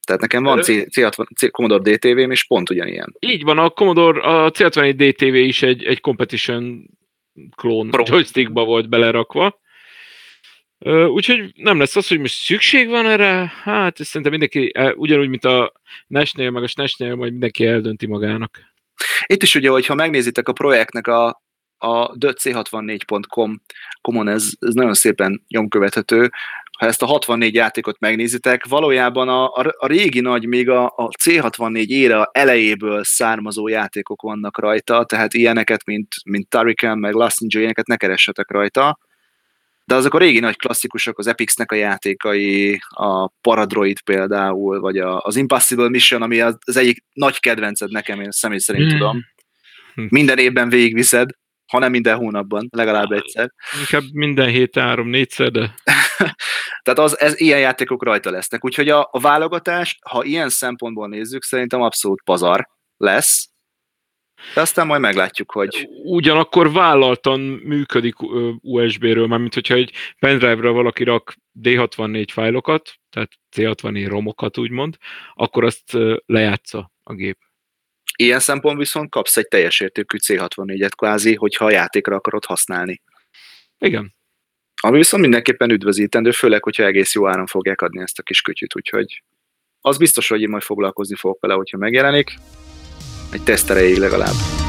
[0.05, 3.16] Tehát nekem van C, C60, C, Commodore DTV-m, és pont ugyanilyen.
[3.20, 6.89] Így van, a Commodore, a C64 DTV is egy, egy competition
[7.55, 8.03] klón Pro.
[8.07, 9.59] joystickba volt belerakva.
[11.07, 15.30] Úgyhogy nem lesz az, hogy most szükség van erre, hát ez szerintem mindenki, eh, ugyanúgy,
[15.30, 15.74] mint a
[16.07, 18.59] NES-nél, meg a SNES-nél, majd mindenki eldönti magának.
[19.26, 21.41] Itt is ugye, hogyha megnézitek a projektnek a,
[21.82, 23.61] a c64.com
[24.01, 26.29] komon, ez, ez nagyon szépen nyomkövethető.
[26.77, 31.07] Ha ezt a 64 játékot megnézitek, valójában a, a, a régi nagy, még a, a
[31.23, 37.59] C64 éra elejéből származó játékok vannak rajta, tehát ilyeneket, mint, mint Tarikan, meg Last Ninja,
[37.59, 38.97] ilyeneket ne keressetek rajta.
[39.86, 45.19] De azok a régi nagy klasszikusok, az Epixnek a játékai, a Paradroid például, vagy a,
[45.19, 48.99] az Impossible Mission, ami az, az egyik nagy kedvenced nekem, én személy szerint Hmm.
[48.99, 49.25] tudom.
[49.95, 50.05] Hm.
[50.09, 51.29] Minden évben végigviszed,
[51.72, 53.51] hanem minden hónapban, legalább egyszer.
[53.80, 55.74] Inkább minden héten három-négyszer, de
[56.84, 58.65] Tehát az, ez, ilyen játékok rajta lesznek.
[58.65, 62.67] Úgyhogy a, a válogatás, ha ilyen szempontból nézzük, szerintem abszolút pazar
[62.97, 63.49] lesz.
[64.53, 68.15] De aztán majd meglátjuk, hogy ugyanakkor vállaltan működik
[68.61, 74.97] USB-ről, mármint hogyha egy pendrive-ra valaki rak D64 fájlokat, tehát C64 romokat úgymond,
[75.34, 77.38] akkor azt lejátsza a gép.
[78.24, 83.01] Ilyen szempont viszont kapsz egy teljes értékű C64-et kvázi, hogyha a játékra akarod használni.
[83.78, 84.13] Igen.
[84.82, 88.76] Ami viszont mindenképpen üdvözítendő, főleg, hogyha egész jó áron fogják adni ezt a kis kütyüt,
[88.76, 89.24] úgyhogy
[89.82, 92.34] az biztos, hogy én majd foglalkozni fogok vele, hogyha megjelenik.
[93.32, 94.61] Egy teszt erejéig legalább.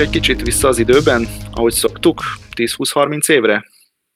[0.00, 2.20] Egy kicsit vissza az időben, ahogy szoktuk,
[2.56, 3.64] 10-20-30 évre?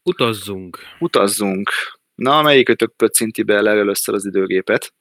[0.02, 0.78] Utazzunk.
[0.98, 1.70] Utazzunk.
[2.14, 4.94] Na, melyikötök pöccinti be legelőször az időgépet?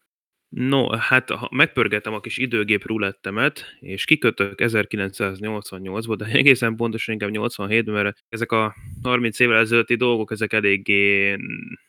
[0.56, 7.30] No, hát ha megpörgetem a kis időgép rulettemet, és kikötök 1988-ba, de egészen pontosan inkább
[7.34, 11.36] 87-ben, mert ezek a 30 évvel ezelőtti dolgok, ezek eléggé,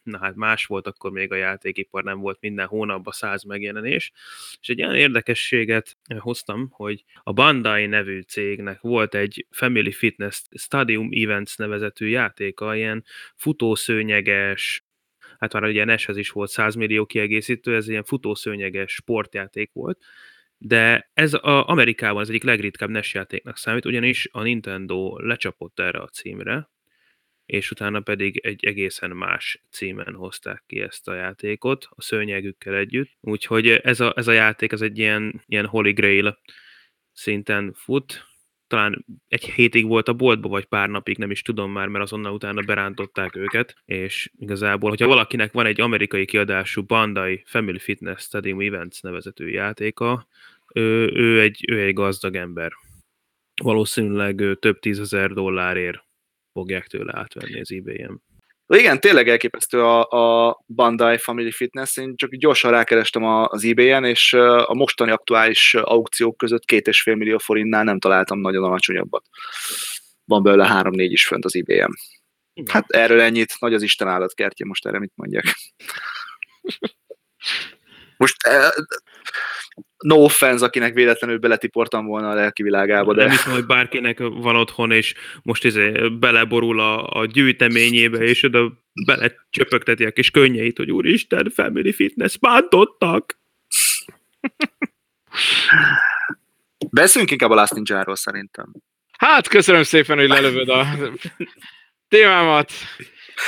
[0.03, 4.13] na hát más volt, akkor még a játékipar nem volt minden hónapban 100 megjelenés,
[4.61, 11.09] és egy olyan érdekességet hoztam, hogy a Bandai nevű cégnek volt egy Family Fitness Stadium
[11.11, 13.05] Events nevezetű játéka, ilyen
[13.37, 14.85] futószőnyeges,
[15.39, 19.99] hát már ugye NES-hez is volt 100 millió kiegészítő, ez ilyen futószőnyeges sportjáték volt,
[20.59, 25.99] de ez a Amerikában az egyik legritkább NES játéknak számít, ugyanis a Nintendo lecsapott erre
[25.99, 26.69] a címre,
[27.47, 33.11] és utána pedig egy egészen más címen hozták ki ezt a játékot, a szőnyegükkel együtt.
[33.21, 36.39] Úgyhogy ez a, ez a játék ez egy ilyen, ilyen holy grail
[37.13, 38.34] szinten fut,
[38.67, 42.33] talán egy hétig volt a boltba, vagy pár napig, nem is tudom már, mert azonnal
[42.33, 48.61] utána berántották őket, és igazából, hogyha valakinek van egy amerikai kiadású Bandai Family Fitness Stadium
[48.61, 50.27] Events nevezetű játéka,
[50.75, 52.73] ő, ő, egy, ő egy gazdag ember.
[53.63, 56.05] Valószínűleg több tízezer dollárért
[56.53, 58.23] fogják tőle átvenni az eBay-en.
[58.67, 60.09] Igen, tényleg elképesztő a,
[60.47, 61.97] a Bandai Family Fitness.
[61.97, 64.33] Én csak gyorsan rákerestem az eBay-en, és
[64.65, 69.25] a mostani aktuális aukciók között két és fél millió forintnál nem találtam nagyon alacsonyabbat.
[70.25, 71.91] Van belőle három-négy is fönt az eBay-en.
[72.71, 75.45] Hát erről ennyit, nagy az Isten állatkertje, most erre mit mondjak.
[78.17, 78.69] Most eh,
[79.99, 84.57] no offense, akinek véletlenül beletiportam volna a lelki világába, Nem de hiszem, hogy bárkinek van
[84.57, 88.73] otthon, és most izé beleborul a, a gyűjteményébe, és oda
[89.07, 93.39] belecsöpögteti a kis könnyeit, hogy úristen, Family Fitness, bántottak!
[96.91, 98.73] beszéljünk inkább a Last Ninja-ról szerintem.
[99.19, 100.87] Hát, köszönöm szépen, hogy lelövöd a
[102.09, 102.73] témámat.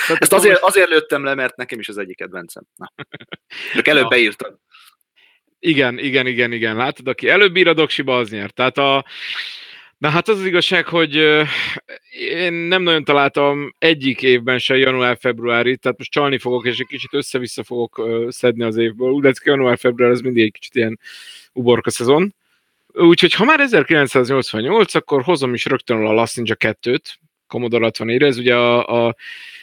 [0.06, 2.62] Tehát Ezt azért, azért lőttem le, mert nekem is az egyik kedvencem.
[2.76, 2.92] Na.
[3.74, 4.08] Csak előbb Ja.
[4.08, 4.58] beírtad.
[5.58, 6.76] Igen, igen, igen, igen.
[6.76, 8.54] Látod, aki előbb ír a doksiba, az nyert.
[8.54, 9.04] Tehát a...
[9.98, 11.14] Na hát az az igazság, hogy
[12.10, 17.14] én nem nagyon találtam egyik évben se január-februári, tehát most csalni fogok, és egy kicsit
[17.14, 19.10] össze-vissza fogok szedni az évből.
[19.10, 20.98] Úgy látszik, január-február az mindig egy kicsit ilyen
[21.52, 22.34] uborka szezon.
[22.92, 27.04] Úgyhogy ha már 1988, akkor hozom is rögtön a Last Ninja 2-t,
[27.46, 29.16] Commodore 64-re, ez ugye a, a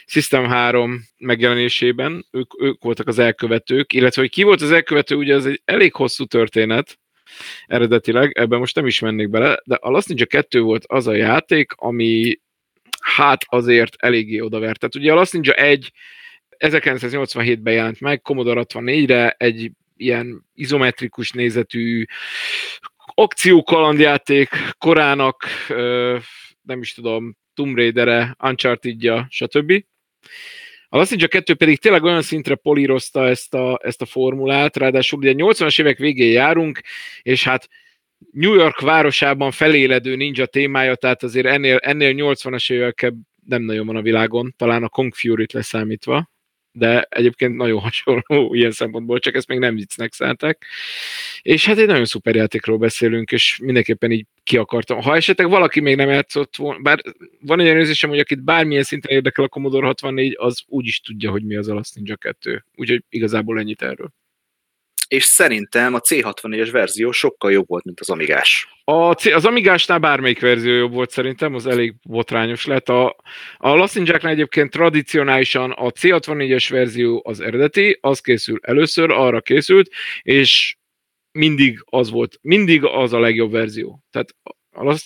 [0.06, 5.34] System 3 megjelenésében, ők, ők voltak az elkövetők, illetve hogy ki volt az elkövető, ugye
[5.34, 6.98] ez egy elég hosszú történet
[7.66, 11.14] eredetileg, ebben most nem is mennék bele, de a Last Ninja 2 volt az a
[11.14, 12.40] játék, ami
[13.00, 14.78] hát azért eléggé odavert.
[14.78, 15.92] Tehát ugye a Last Ninja 1
[16.58, 22.04] 1987-ben jelent meg, Commodore 64-re, egy ilyen izometrikus nézetű
[23.14, 24.48] akciókalandjáték
[24.78, 25.46] korának,
[26.62, 29.84] nem is tudom, Tomb Raider-e, Uncharted-ja, stb.
[30.88, 35.18] A Last Ninja 2 pedig tényleg olyan szintre polírozta ezt a, ezt a formulát, ráadásul
[35.18, 36.80] ugye 80-as évek végén járunk,
[37.22, 37.68] és hát
[38.30, 43.14] New York városában feléledő ninja témája, tehát azért ennél, ennél 80-as évekkel
[43.46, 46.30] nem nagyon van a világon, talán a Kong Fury-t leszámítva,
[46.76, 50.64] de egyébként nagyon hasonló ilyen szempontból, csak ezt még nem viccnek szánták.
[51.42, 55.00] És hát egy nagyon szuper játékról beszélünk, és mindenképpen így ki akartam.
[55.00, 57.02] Ha esetleg valaki még nem játszott volna, bár
[57.40, 61.30] van egy érzésem, hogy akit bármilyen szinten érdekel a Commodore 64, az úgy is tudja,
[61.30, 62.64] hogy mi az a Last Ninja 2.
[62.74, 64.12] Úgyhogy igazából ennyit erről.
[65.08, 68.68] És szerintem a C64-es verzió sokkal jobb volt, mint az Amigás.
[68.84, 72.88] A, C- az Amigásnál bármelyik verzió jobb volt szerintem, az elég botrányos lett.
[72.88, 73.16] A,
[73.56, 79.90] a Lost Ninja-knál egyébként tradicionálisan a C64-es verzió az eredeti, az készül először, arra készült,
[80.22, 80.76] és
[81.32, 84.00] mindig az volt, mindig az a legjobb verzió.
[84.10, 84.54] Tehát a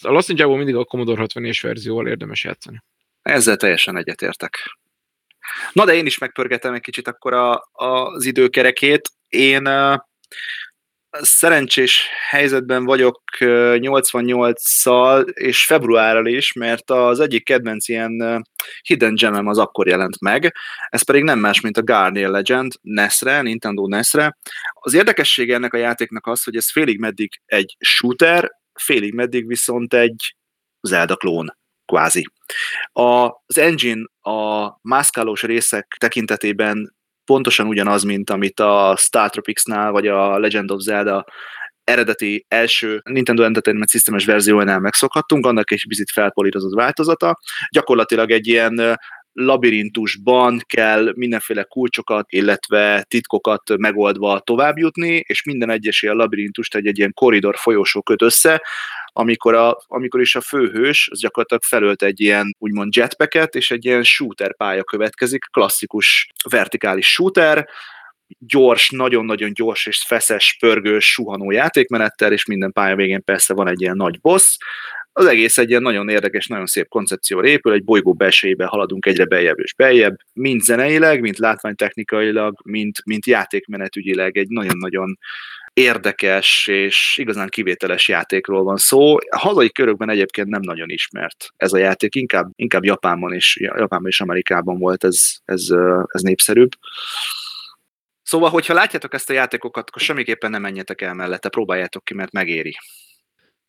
[0.02, 2.82] a Ninja-ból mindig a Commodore 64-es verzióval érdemes játszani.
[3.22, 4.78] Ezzel teljesen egyetértek.
[5.72, 9.10] Na de én is megpörgetem egy kicsit akkor a, az időkerekét.
[9.28, 9.68] Én
[11.10, 13.48] szerencsés helyzetben vagyok uh,
[13.78, 18.44] 88-szal és februárral is, mert az egyik kedvenc ilyen
[18.82, 20.54] hidden gemem az akkor jelent meg,
[20.88, 24.36] ez pedig nem más, mint a Guardian Legend NES-re, Nintendo NES-re.
[24.72, 29.94] Az érdekessége ennek a játéknak az, hogy ez félig meddig egy shooter, félig meddig viszont
[29.94, 30.36] egy
[30.80, 31.56] Zelda klón,
[31.86, 32.26] kvázi.
[32.92, 36.96] A, az engine a mászkálós részek tekintetében
[37.28, 41.24] pontosan ugyanaz, mint amit a Star Tropics-nál, vagy a Legend of Zelda
[41.84, 47.38] eredeti első Nintendo Entertainment Systemes verziónál megszokhattunk, annak egy bizit felpolírozott változata.
[47.70, 48.98] Gyakorlatilag egy ilyen
[49.32, 56.86] labirintusban kell mindenféle kulcsokat, illetve titkokat megoldva tovább jutni, és minden egyes ilyen labirintust egy,
[56.86, 58.62] egy ilyen koridor folyosó köt össze,
[59.18, 63.84] amikor, a, amikor is a főhős az gyakorlatilag felölt egy ilyen úgymond jetpacket, és egy
[63.84, 67.68] ilyen shooter pálya következik, klasszikus vertikális shooter,
[68.38, 73.80] gyors, nagyon-nagyon gyors és feszes, pörgős, suhanó játékmenettel, és minden pálya végén persze van egy
[73.80, 74.56] ilyen nagy boss.
[75.12, 79.24] Az egész egy ilyen nagyon érdekes, nagyon szép koncepcióra épül, egy bolygó belsejébe haladunk egyre
[79.24, 85.18] beljebb és beljebb, mind zeneileg, mind látványtechnikailag, mind, mind játékmenetügyileg egy nagyon-nagyon
[85.78, 89.16] érdekes és igazán kivételes játékról van szó.
[89.16, 94.10] A hazai körökben egyébként nem nagyon ismert ez a játék, inkább, inkább Japánban és, Japánban
[94.10, 95.66] és Amerikában volt ez, ez,
[96.06, 96.70] ez népszerűbb.
[98.22, 102.32] Szóval, hogyha látjátok ezt a játékokat, akkor semmiképpen nem menjetek el mellette, próbáljátok ki, mert
[102.32, 102.76] megéri.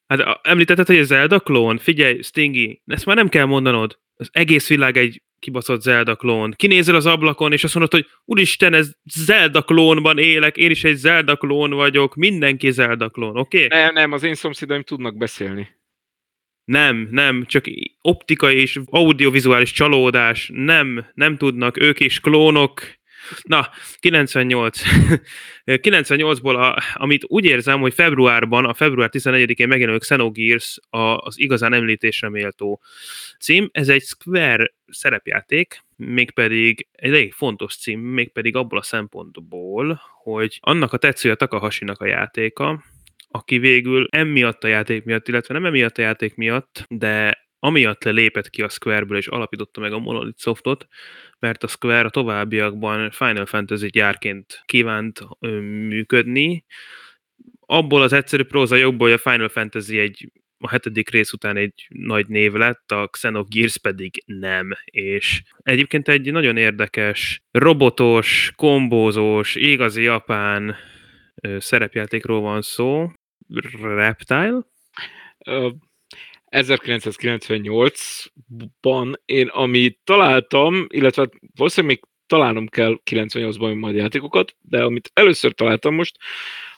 [0.07, 1.77] Hát említetted, hogy a Zelda klón?
[1.77, 3.99] Figyelj, Stingy, ezt már nem kell mondanod.
[4.15, 6.53] Az egész világ egy kibaszott Zelda klón.
[6.55, 10.95] Kinézel az ablakon, és azt mondod, hogy úristen, ez Zelda klónban élek, én is egy
[10.95, 13.65] Zelda klón vagyok, mindenki Zelda klón, oké?
[13.65, 13.79] Okay?
[13.79, 15.77] Nem, nem, az én szomszédaim tudnak beszélni.
[16.63, 17.65] Nem, nem, csak
[18.01, 22.98] optikai és audiovizuális csalódás, nem, nem tudnak, ők is klónok.
[23.41, 23.69] Na,
[23.99, 24.81] 98.
[25.65, 31.73] 98-ból, a, amit úgy érzem, hogy februárban, a február 14-én megjelenő Xenogears a, az igazán
[31.73, 32.81] említésre méltó
[33.39, 33.69] cím.
[33.71, 40.93] Ez egy Square szerepjáték, mégpedig egy elég fontos cím, mégpedig abból a szempontból, hogy annak
[40.93, 42.83] a tetszője Takahashinak a játéka,
[43.31, 48.49] aki végül emiatt a játék miatt, illetve nem emiatt a játék miatt, de amiatt lépett
[48.49, 50.87] ki a Square-ből és alapította meg a Monolith Softot,
[51.39, 55.19] mert a Square a továbbiakban Final Fantasy gyárként kívánt
[55.87, 56.65] működni.
[57.59, 60.31] Abból az egyszerű próza jogból, hogy a Final Fantasy egy
[60.61, 64.69] a hetedik rész után egy nagy név lett, a Xenogears pedig nem.
[64.85, 70.75] És egyébként egy nagyon érdekes, robotos, kombózós, igazi japán
[71.57, 73.11] szerepjátékról van szó.
[73.81, 74.59] Reptile?
[76.51, 84.83] Ö, 1998-ban én amit találtam, illetve hát valószínűleg még találnom kell 98-ban majd játékokat, de
[84.83, 86.17] amit először találtam most,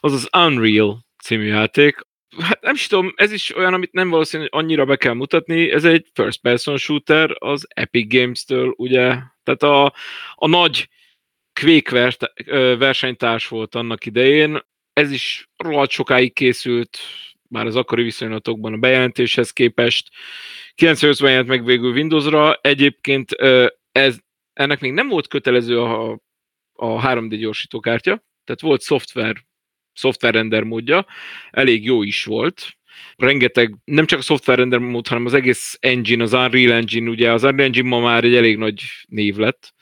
[0.00, 1.96] az az Unreal című játék.
[2.38, 5.70] Hát nem is tudom, ez is olyan, amit nem valószínű, hogy annyira be kell mutatni,
[5.70, 9.84] ez egy first person shooter az Epic Games-től, ugye, tehát a,
[10.34, 10.88] a nagy
[11.60, 12.16] Quake
[12.76, 14.60] versenytárs volt annak idején,
[14.92, 16.98] ez is rohadt sokáig készült,
[17.52, 20.10] már az akkori viszonylatokban a bejelentéshez képest.
[20.76, 23.32] 98-ban jelent meg végül Windowsra, egyébként
[23.92, 24.18] ez,
[24.52, 26.10] ennek még nem volt kötelező a,
[26.72, 29.44] a 3D gyorsítókártya, tehát volt szoftver,
[29.92, 31.06] szoftverrender módja,
[31.50, 32.76] elég jó is volt.
[33.16, 37.42] Rengeteg, nem csak a szoftverrender mód, hanem az egész engine, az Unreal Engine, ugye az
[37.42, 39.74] Unreal Engine ma már egy elég nagy név lett,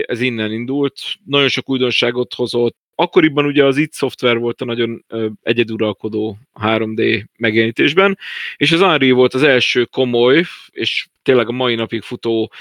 [0.00, 5.04] ez innen indult, nagyon sok újdonságot hozott, akkoriban ugye az IT szoftver volt a nagyon
[5.42, 8.18] egyeduralkodó 3D megjelenítésben,
[8.56, 12.52] és az Unreal volt az első komoly, és tényleg a mai napig futó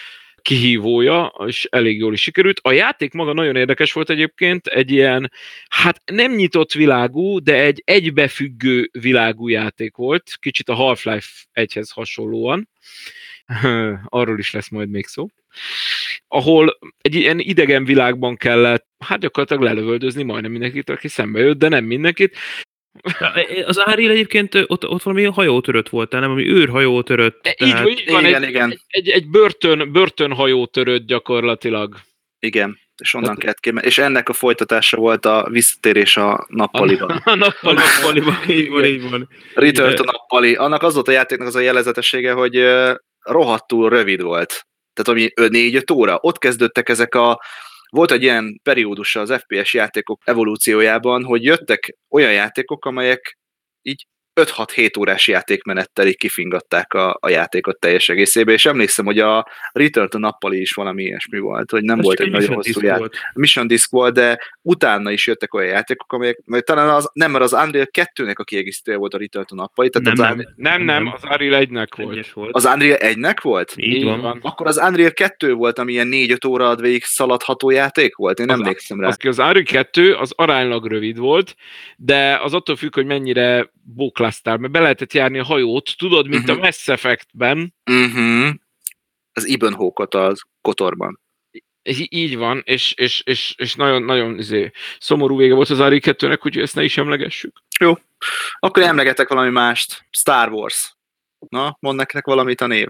[0.42, 2.60] kihívója, és elég jól is sikerült.
[2.64, 5.32] A játék maga nagyon érdekes volt egyébként, egy ilyen,
[5.70, 12.70] hát nem nyitott világú, de egy egybefüggő világú játék volt, kicsit a Half-Life 1-hez hasonlóan.
[14.06, 15.28] Arról is lesz majd még szó.
[16.28, 21.68] Ahol egy ilyen idegen világban kellett, hát gyakorlatilag lelövöldözni majdnem mindenkit, aki szembe jött, de
[21.68, 22.38] nem mindenkit.
[23.66, 26.32] Az Áril egyébként ott, ott valami hajótörött voltál, nem?
[26.32, 27.48] Ami űrhajótörött.
[27.48, 28.70] E, Így, van, így van, igen, egy, igen.
[28.70, 31.96] Egy, egy, egy börtön, börtönhajó törött gyakorlatilag.
[32.40, 37.10] Igen, és onnan Hát- kellett ki, és ennek a folytatása volt a visszatérés a nappaliban.
[37.10, 37.76] A A nappali.
[37.76, 39.30] nappaliban, így van, így van.
[39.54, 40.56] Return to nappali.
[40.56, 42.56] Annak az volt a játéknak az a jelezetessége, hogy
[43.26, 44.68] rohadtul rövid volt.
[44.94, 46.18] Tehát ami 4-5 óra.
[46.22, 47.42] Ott kezdődtek ezek a
[47.90, 53.38] volt egy ilyen periódusa az FPS játékok evolúciójában, hogy jöttek olyan játékok, amelyek
[53.82, 54.08] így
[54.42, 60.10] 5-6-7 órás játékmenettel így kifingatták a, a játékot teljes egészébe, és emlékszem, hogy a Return
[60.10, 63.00] to Nappali is valami ilyesmi volt, hogy nem Ez volt egy nagyon hosszú játék.
[63.00, 63.16] volt.
[63.34, 67.44] Mission Disk volt, de utána is jöttek olyan játékok, amelyek, vagy talán az, nem, mert
[67.44, 70.54] az Unreal 2-nek a kiegészítője volt a Return to Nappali, tehát Nem, az, nem.
[70.56, 72.32] Nem, nem, az Unreal 1-nek volt.
[72.32, 72.56] Volt.
[72.56, 73.74] az Unreal 1-nek volt?
[73.76, 74.40] Így van.
[74.42, 78.40] Akkor az Unreal 2 volt, ami ilyen 4-5 óra ad végig szaladható játék volt?
[78.40, 79.08] Én Az- emlékszem rá.
[79.08, 81.56] Az, az Unreal 2 az aránylag rövid volt,
[81.98, 83.70] de az attól függ, hogy mennyire
[84.26, 86.62] bóklasztál, mert be lehetett járni a hajót, tudod, mint a Mhm.
[86.62, 88.50] Mass Effect-ben, Uh-huh.
[89.34, 91.20] Az Ibn Hókot az kotorban.
[92.10, 96.46] Így van, és, és, és, és nagyon, nagyon izé, szomorú vége volt az Unreal 2-nek,
[96.46, 97.62] úgyhogy ezt ne is emlegessük.
[98.60, 100.06] Akkor emlegetek valami mást.
[100.12, 100.96] Star Wars.
[101.50, 102.88] Na, mond nektek valamit a név.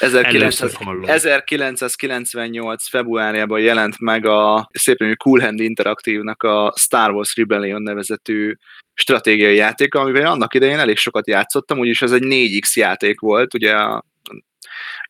[0.00, 1.08] 1900, Először hallom.
[1.08, 2.88] 1998.
[2.88, 8.54] februárjában jelent meg a szépen Cool Hand Interaktívnak a Star Wars Rebellion nevezetű
[9.00, 13.76] stratégiai játék, amivel annak idején elég sokat játszottam, úgyis ez egy 4X játék volt, ugye
[13.76, 14.04] a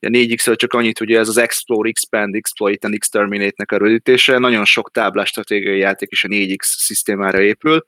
[0.03, 4.65] a 4X-ről csak annyit, ugye ez az Explore, Expand, Exploit and Exterminate-nek a rövidítése, nagyon
[4.65, 7.85] sok táblás stratégiai játék is a 4X szisztémára épül,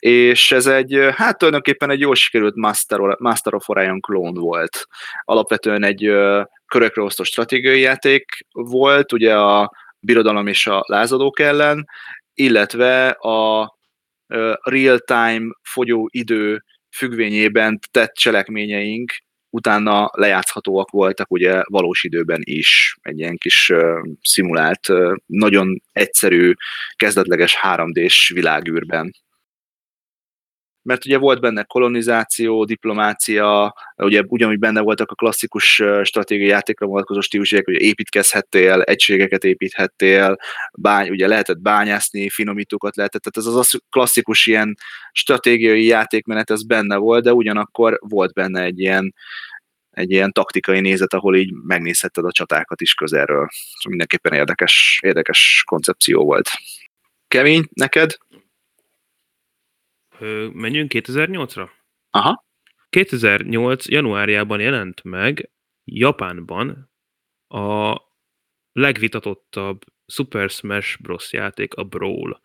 [0.00, 4.86] és ez egy, hát tulajdonképpen egy jól sikerült Master, Master of Orion klón volt.
[5.24, 6.12] Alapvetően egy
[6.66, 9.70] körökre osztó stratégiai játék volt, ugye a
[10.00, 11.86] birodalom és a lázadók ellen,
[12.34, 13.75] illetve a
[14.62, 19.12] real-time fogyó idő függvényében tett cselekményeink
[19.50, 26.52] utána lejátszhatóak voltak ugye valós időben is, egy ilyen kis uh, szimulált, uh, nagyon egyszerű,
[26.96, 29.14] kezdetleges 3D-s világűrben
[30.86, 37.20] mert ugye volt benne kolonizáció, diplomácia, ugye ugyanúgy benne voltak a klasszikus stratégiai játékra vonatkozó
[37.20, 40.36] stílusok, hogy építkezhettél, egységeket építhettél,
[40.78, 44.76] bány, ugye lehetett bányászni, finomítókat lehetett, tehát ez az klasszikus ilyen
[45.12, 49.14] stratégiai játékmenet, ez benne volt, de ugyanakkor volt benne egy ilyen
[49.90, 53.48] egy ilyen taktikai nézet, ahol így megnézhetted a csatákat is közelről.
[53.50, 56.48] Szóval mindenképpen érdekes, érdekes koncepció volt.
[57.28, 58.16] Kemény, neked?
[60.18, 61.68] Ö, menjünk 2008-ra?
[62.10, 62.44] Aha.
[62.88, 63.88] 2008.
[63.88, 65.50] januárjában jelent meg
[65.84, 66.90] Japánban
[67.48, 68.00] a
[68.72, 71.32] legvitatottabb Super Smash Bros.
[71.32, 72.40] játék, a Brawl,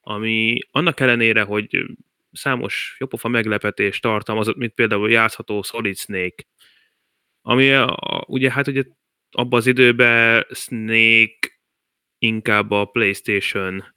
[0.00, 1.84] ami annak ellenére, hogy
[2.32, 6.44] számos jopofa meglepetés tartalmazott, mint például játszható Solid Snake,
[7.42, 8.82] ami a, ugye hát ugye
[9.30, 11.58] abban az időben Snake
[12.18, 13.94] inkább a PlayStation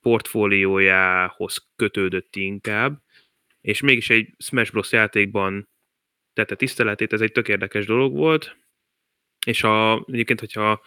[0.00, 3.02] portfóliójához kötődött inkább,
[3.60, 4.92] és mégis egy Smash Bros.
[4.92, 5.68] játékban
[6.32, 8.56] tette tiszteletét, ez egy tök érdekes dolog volt,
[9.46, 10.82] és a, egyébként, hogyha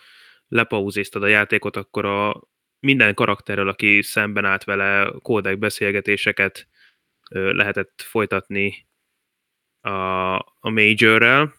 [0.48, 2.44] lepauzéztad a játékot, akkor a
[2.80, 6.68] minden karakterrel, aki szemben állt vele, kódek beszélgetéseket
[7.30, 8.88] lehetett folytatni
[9.82, 11.54] a, a Majorrel,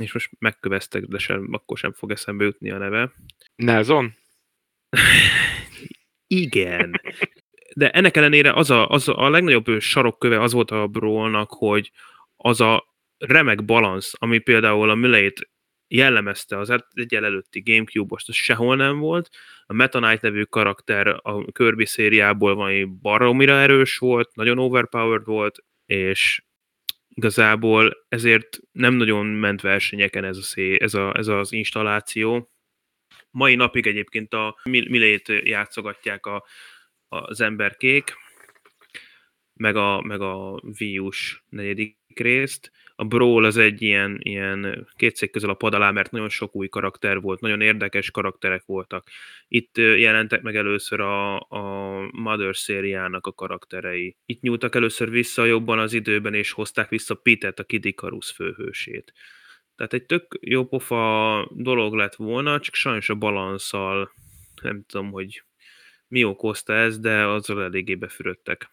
[0.00, 3.12] és most megköveztek, de sem, akkor sem fog eszembe jutni a neve.
[3.56, 4.14] Nelson?
[6.34, 7.00] Igen.
[7.74, 11.90] De ennek ellenére az a, az a legnagyobb sarokköve az volt a Brawl-nak, hogy
[12.36, 12.84] az a
[13.18, 15.50] remek balansz, ami például a Müleit
[15.88, 19.30] jellemezte az egyel előtti Gamecube-ost, az sehol nem volt.
[19.66, 25.64] A Meta Knight nevű karakter a Kirby szériából valami baromira erős volt, nagyon overpowered volt,
[25.86, 26.42] és
[27.08, 32.50] igazából ezért nem nagyon ment versenyeken ez, a szé, ez, a, ez az installáció.
[33.30, 36.44] Mai napig egyébként a Milét játszogatják a,
[37.08, 38.14] az emberkék,
[39.54, 42.70] meg a, meg a Vius negyedik részt.
[42.94, 46.54] A Brawl az egy ilyen, ilyen két szék közül a pad alá, mert nagyon sok
[46.54, 49.08] új karakter volt, nagyon érdekes karakterek voltak.
[49.48, 54.16] Itt jelentek meg először a, a Mother szériának a karakterei.
[54.26, 59.12] Itt nyúltak először vissza jobban az időben, és hozták vissza Pitet, a Kid Icarus főhősét.
[59.80, 64.12] Tehát egy tök jó pofa dolog lett volna, csak sajnos a balanszal
[64.62, 65.42] nem tudom, hogy
[66.08, 68.70] mi okozta ez, de azzal eléggé befürödtek.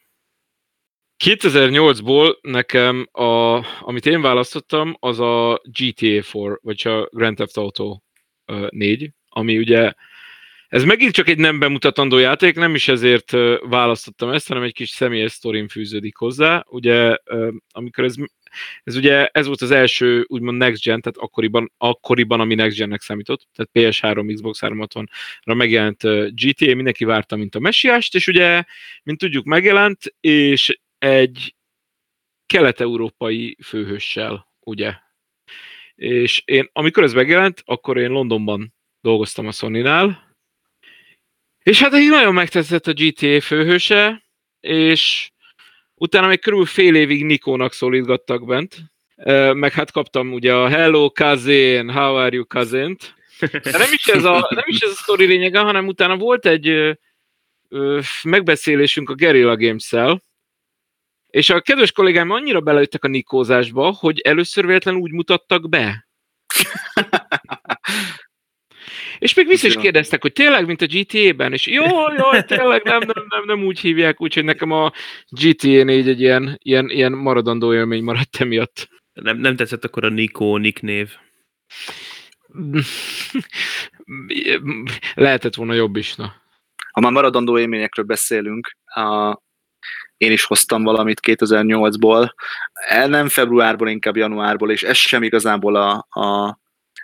[1.26, 6.24] 2008-ból nekem, a, amit én választottam, az a GTA 4,
[6.62, 8.00] vagy a Grand Theft Auto
[8.70, 9.94] 4, ami ugye
[10.68, 14.90] ez megint csak egy nem bemutatandó játék, nem is ezért választottam ezt, hanem egy kis
[14.90, 16.64] személyes sztorim fűződik hozzá.
[16.70, 17.18] Ugye,
[17.72, 18.16] amikor ez,
[18.84, 23.02] ez ugye ez volt az első úgymond Next Gen, tehát akkoriban, akkoriban ami Next Gennek
[23.02, 26.02] számított, tehát PS3, Xbox 360-ra megjelent
[26.36, 28.64] GTA, mindenki várta, mint a messiást, és ugye,
[29.04, 31.56] mint tudjuk, megjelent, és egy
[32.46, 34.94] kelet-európai főhőssel, ugye.
[35.96, 40.27] És én, amikor ez megjelent, akkor én Londonban dolgoztam a Sony-nál,
[41.68, 44.24] és hát így nagyon megtetszett a GTA főhőse,
[44.60, 45.32] és
[45.96, 48.76] utána még körül fél évig Nikónak szólítgattak bent,
[49.54, 52.98] meg hát kaptam ugye a Hello cousin, how are you cousin
[53.40, 56.98] De nem is ez a, nem is ez a sztori lényege, hanem utána volt egy
[58.24, 60.24] megbeszélésünk a Guerrilla Games-szel,
[61.28, 66.08] és a kedves kollégám annyira belőttek a nikózásba, hogy először véletlenül úgy mutattak be.
[69.20, 71.86] És még vissza is kérdeztek, hogy tényleg, mint a GTA-ben, és jó,
[72.18, 74.92] jó, tényleg nem, nem, nem, nem úgy hívják, úgyhogy nekem a
[75.30, 78.88] GTA 4 egy ilyen, ilyen, ilyen maradandó élmény maradt emiatt.
[79.14, 81.10] Nem, nem tetszett akkor a Nico Nick név?
[85.14, 86.34] Lehetett volna jobb is, na.
[86.92, 89.38] Ha már maradandó élményekről beszélünk, a,
[90.18, 92.30] én is hoztam valamit 2008-ból,
[93.08, 96.58] nem februárból, inkább januárból, és ez sem igazából a, a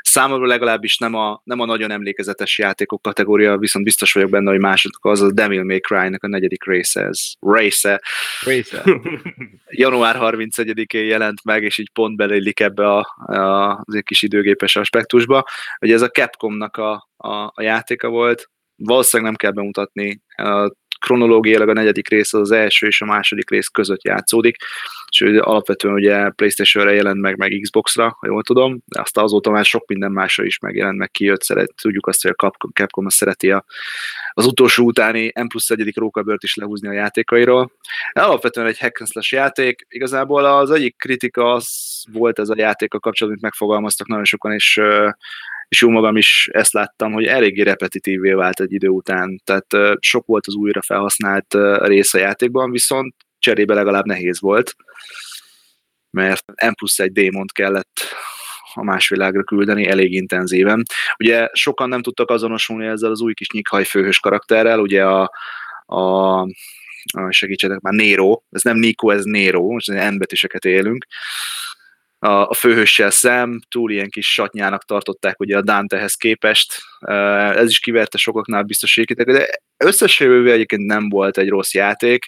[0.03, 4.59] számomra legalábbis nem a, nem a nagyon emlékezetes játékok kategória, viszont biztos vagyok benne, hogy
[4.59, 7.19] másodok az a Devil May Cry-nak a negyedik része ez.
[7.39, 8.01] Race
[8.45, 8.83] Racer.
[9.69, 14.75] január 31-én jelent meg, és így pont beleillik ebbe a, a, az egy kis időgépes
[14.75, 15.45] aspektusba.
[15.81, 20.71] Ugye ez a Capcomnak a, a, a játéka volt, valószínűleg nem kell bemutatni, a
[21.03, 24.55] kronológiailag a negyedik rész az, az első és a második rész között játszódik,
[25.09, 29.65] és alapvetően ugye Playstation-re jelent meg, meg Xbox-ra, ha jól tudom, de aztán azóta már
[29.65, 33.15] sok minden másra is megjelent, meg kijött, szeret, tudjuk azt, hogy a Capcom, Capcom azt
[33.15, 33.65] szereti a,
[34.33, 37.71] az utolsó utáni M plusz egyedik rókabört is lehúzni a játékairól.
[38.13, 41.67] Alapvetően egy hack and slash játék, igazából az egyik kritika az
[42.11, 44.81] volt ez a játék a kapcsolatban, amit megfogalmaztak nagyon sokan, és
[45.73, 50.25] és jó magam is ezt láttam, hogy eléggé repetitívvé vált egy idő után, tehát sok
[50.25, 54.75] volt az újra felhasznált rész a játékban, viszont cserébe legalább nehéz volt,
[56.09, 58.01] mert M plusz egy démont kellett
[58.73, 60.83] a más világra küldeni elég intenzíven.
[61.19, 65.31] Ugye sokan nem tudtak azonosulni ezzel az új kis nyikhaj főhős karakterrel, ugye a,
[65.85, 66.47] a
[67.29, 71.05] segítsetek már, Nero, ez nem Nico, ez Nero, most N betűseket élünk,
[72.23, 76.81] a, a főhőssel szem, túl ilyen kis satnyának tartották ugye a Dantehez képest,
[77.55, 79.47] ez is kiverte sokaknál biztos de
[79.77, 82.25] összességében egyébként nem volt egy rossz játék,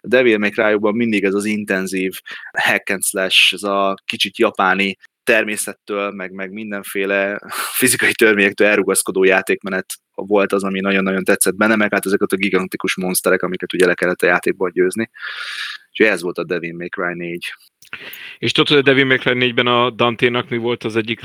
[0.00, 2.12] a Devil May cry mindig ez az intenzív
[2.58, 7.40] hack and slash, ez a kicsit japáni természettől, meg, meg mindenféle
[7.80, 12.96] fizikai törvényektől elrugaszkodó játékmenet volt az, ami nagyon-nagyon tetszett benne, meg hát ezeket a gigantikus
[12.96, 15.10] monsterek, amiket ugye le kellett a játékban győzni.
[15.90, 17.54] Úgyhogy ez volt a Devil May Cry 4.
[18.38, 21.20] És tudod, hogy a Devil May Cry 4-ben a Dante-nak mi volt az egyik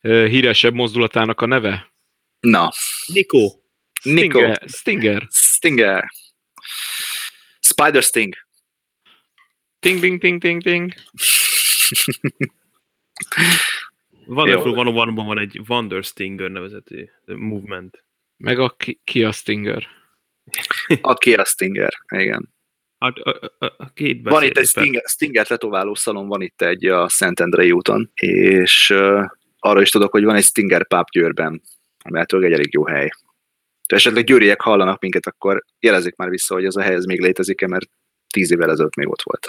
[0.00, 1.92] leghíresebb mozdulatának a neve?
[2.40, 2.70] Na.
[3.06, 3.38] Nico.
[4.02, 4.38] Nico.
[4.38, 4.62] Stinger.
[4.66, 5.26] Stinger.
[5.30, 6.12] Stinger.
[7.60, 8.34] Spider Sting.
[9.78, 10.92] Ting, ting, ting, ting, ting.
[14.26, 18.04] Wonderful 101-ban van egy Wonder Stinger nevezetű movement.
[18.36, 19.88] Meg a ki, ki a Stinger?
[21.00, 22.54] A Stinger, igen.
[23.02, 26.86] Hát, a, a, a két Van itt egy Stinger, Stinger tetováló szalon, van itt egy
[26.86, 29.24] a Szentendrei úton, és uh,
[29.58, 31.62] arra is tudok, hogy van egy Stinger páp Győrben,
[32.10, 33.10] mert egy elég jó hely.
[33.88, 37.20] Ha esetleg győriek hallanak minket, akkor jelezik már vissza, hogy ez a hely ez még
[37.20, 37.88] létezik-e, mert
[38.32, 39.46] tíz évvel ezelőtt még ott volt.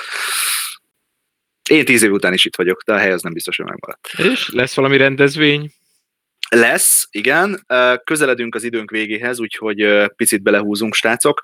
[1.69, 4.09] Én tíz év után is itt vagyok, de a hely az nem biztos, hogy megmaradt.
[4.33, 5.71] És lesz valami rendezvény?
[6.49, 7.65] Lesz, igen.
[8.03, 11.39] Közeledünk az időnk végéhez, úgyhogy picit belehúzunk, srácok.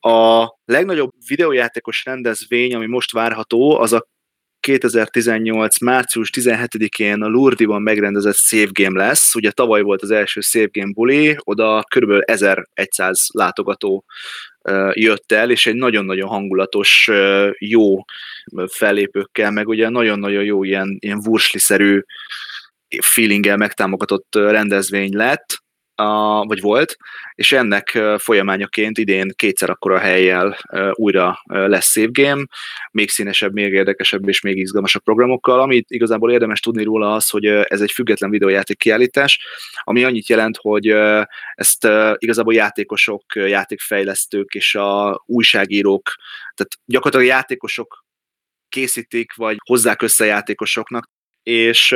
[0.00, 4.10] A legnagyobb videójátékos rendezvény, ami most várható, az a
[4.60, 5.80] 2018.
[5.80, 9.34] március 17-én a Lurdiban megrendezett Save Game lesz.
[9.34, 12.22] Ugye tavaly volt az első Save Game buli, oda kb.
[12.24, 14.04] 1100 látogató
[14.92, 17.10] jött el, és egy nagyon-nagyon hangulatos,
[17.58, 18.04] jó
[18.66, 22.02] fellépőkkel, meg ugye nagyon-nagyon jó ilyen, ilyen vursliszerű
[23.00, 25.60] feelinggel megtámogatott rendezvény lett,
[26.42, 26.96] vagy volt,
[27.34, 30.58] és ennek folyamányaként idén kétszer akkora helyjel
[30.92, 32.44] újra lesz Save Game,
[32.90, 35.60] még színesebb, még érdekesebb és még izgalmasabb programokkal.
[35.60, 39.40] Amit igazából érdemes tudni róla az, hogy ez egy független videójáték kiállítás,
[39.82, 40.88] ami annyit jelent, hogy
[41.54, 46.14] ezt igazából játékosok, játékfejlesztők és a újságírók,
[46.54, 48.04] tehát gyakorlatilag játékosok
[48.68, 51.10] készítik, vagy hozzák össze játékosoknak,
[51.42, 51.94] és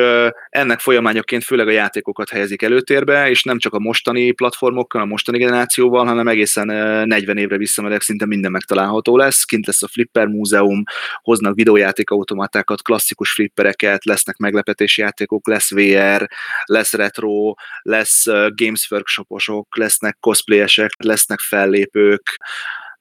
[0.48, 5.39] ennek folyamányoként főleg a játékokat helyezik előtérbe, és nem csak a mostani platformokkal, a mostani
[5.39, 6.66] generációval, hanem egészen
[7.06, 9.44] 40 évre visszamegyek, szinte minden megtalálható lesz.
[9.44, 10.82] Kint lesz a Flipper Múzeum,
[11.23, 16.28] hoznak videójátékautomatákat, klasszikus flippereket, lesznek meglepetési játékok, lesz VR,
[16.64, 18.24] lesz retro, lesz
[18.55, 22.36] Games Workshoposok, lesznek cosplayesek, lesznek fellépők,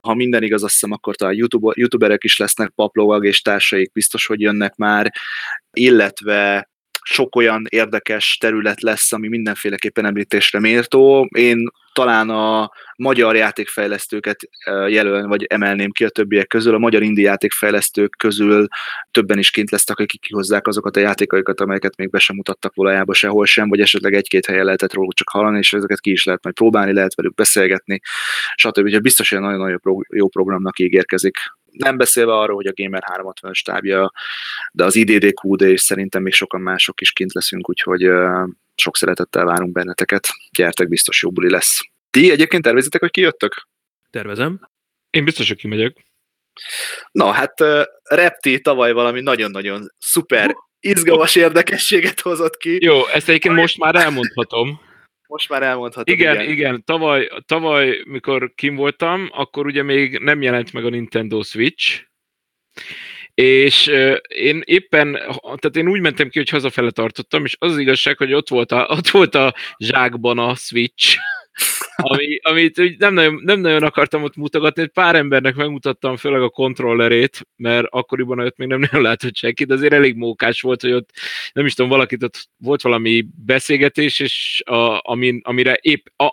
[0.05, 4.25] ha minden igaz, azt hiszem, akkor talán YouTube, youtuberek is lesznek, paplovag és társaik biztos,
[4.25, 5.13] hogy jönnek már,
[5.73, 6.69] illetve
[7.01, 11.27] sok olyan érdekes terület lesz, ami mindenféleképpen említésre méltó.
[11.37, 14.49] Én talán a magyar játékfejlesztőket
[14.87, 16.73] jelölni, vagy emelném ki a többiek közül.
[16.73, 18.67] A magyar indi játékfejlesztők közül
[19.11, 23.15] többen is kint lesznek, akik kihozzák azokat a játékaikat, amelyeket még be sem mutattak valójában
[23.15, 26.43] sehol sem, vagy esetleg egy-két helyen lehetett róluk csak hallani, és ezeket ki is lehet
[26.43, 27.99] majd próbálni, lehet velük beszélgetni,
[28.55, 28.83] stb.
[28.83, 31.37] Úgyhogy biztos, hogy nagyon-nagyon jó programnak ígérkezik
[31.77, 34.11] nem beszélve arról, hogy a Gamer 360 stábja,
[34.71, 38.09] de az IDDQD és szerintem még sokan mások is kint leszünk, úgyhogy
[38.75, 40.27] sok szeretettel várunk benneteket.
[40.51, 41.79] Gyertek, biztos jó buli lesz.
[42.09, 43.67] Ti egyébként tervezitek, hogy kijöttök?
[44.09, 44.69] Tervezem.
[45.09, 46.05] Én biztos, hogy kimegyek.
[47.11, 52.77] Na, hát uh, Repti tavaly valami nagyon-nagyon szuper, izgalmas érdekességet hozott ki.
[52.81, 54.81] Jó, ezt egyébként most már elmondhatom.
[55.35, 56.13] Most már elmondhatom.
[56.13, 56.83] Igen, igen, igen.
[56.83, 62.03] Tavaly, tavaly, mikor kim voltam, akkor ugye még nem jelent meg a Nintendo Switch,
[63.33, 63.91] és
[64.27, 68.33] én éppen, tehát én úgy mentem ki, hogy hazafele tartottam, és az, az igazság, hogy
[68.33, 71.17] ott volt a, ott volt a zsákban a Switch,
[71.95, 76.41] ami, amit úgy nem nagyon, nem nagyon akartam ott mutogatni, egy pár embernek megmutattam főleg
[76.41, 80.81] a kontrollerét, mert akkoriban ott még nem nagyon látott senki, de azért elég mókás volt,
[80.81, 81.09] hogy ott
[81.53, 86.25] nem is tudom, valakit ott volt valami beszélgetés, és a, amin, amire épp, a,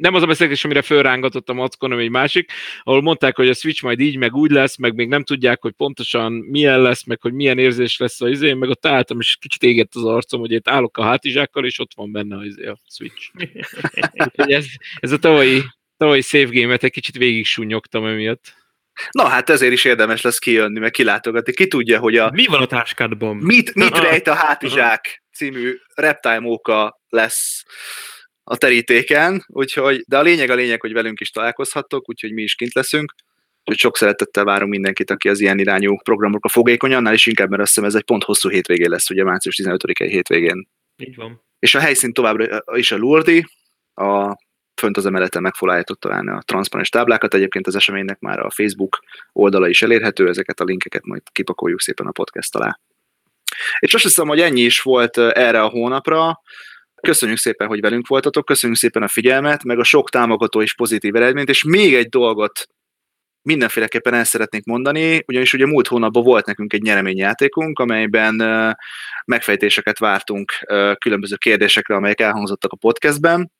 [0.00, 2.50] nem az a beszélgetés, amire fölrángatott a mackon, hanem egy másik,
[2.82, 5.72] ahol mondták, hogy a Switch majd így, meg úgy lesz, meg még nem tudják, hogy
[5.72, 9.62] pontosan milyen lesz, meg hogy milyen érzés lesz az izé, meg ott álltam, és kicsit
[9.62, 12.78] égett az arcom, hogy itt állok a hátizsákkal, és ott van benne az izé, a
[12.88, 13.30] Switch.
[14.34, 14.66] Ez,
[15.00, 15.62] ez a tavalyi,
[15.96, 18.58] tavalyi save game-et egy kicsit végig súnyogtam emiatt.
[19.10, 21.52] Na hát ezért is érdemes lesz kijönni, meg kilátogatni.
[21.52, 23.36] Ki tudja, hogy a Mi van a táskádban?
[23.36, 27.64] Mit, mit rejt a hátizsák című reptile móka lesz
[28.50, 32.54] a terítéken, úgyhogy, de a lényeg a lényeg, hogy velünk is találkozhattok, úgyhogy mi is
[32.54, 33.14] kint leszünk.
[33.58, 37.62] Úgyhogy sok szeretettel várunk mindenkit, aki az ilyen irányú programokra fogékony, annál is inkább, mert
[37.62, 40.68] azt hiszem ez egy pont hosszú hétvégén lesz, ugye március 15-i hétvégén.
[40.96, 41.42] Így van.
[41.58, 43.46] És a helyszín továbbra is a Lourdi,
[43.94, 44.36] a
[44.74, 49.00] fönt az emeleten meg foglaljátok találni a transzparens táblákat, egyébként az eseménynek már a Facebook
[49.32, 52.80] oldala is elérhető, ezeket a linkeket majd kipakoljuk szépen a podcast alá.
[53.78, 56.40] És azt hiszem, hogy ennyi is volt erre a hónapra.
[57.00, 61.14] Köszönjük szépen, hogy velünk voltatok, köszönjük szépen a figyelmet, meg a sok támogató és pozitív
[61.14, 62.66] eredményt, és még egy dolgot
[63.42, 68.34] mindenféleképpen el szeretnék mondani, ugyanis ugye múlt hónapban volt nekünk egy nyereményjátékunk, amelyben
[69.24, 70.52] megfejtéseket vártunk
[70.98, 73.52] különböző kérdésekre, amelyek elhangzottak a podcastben.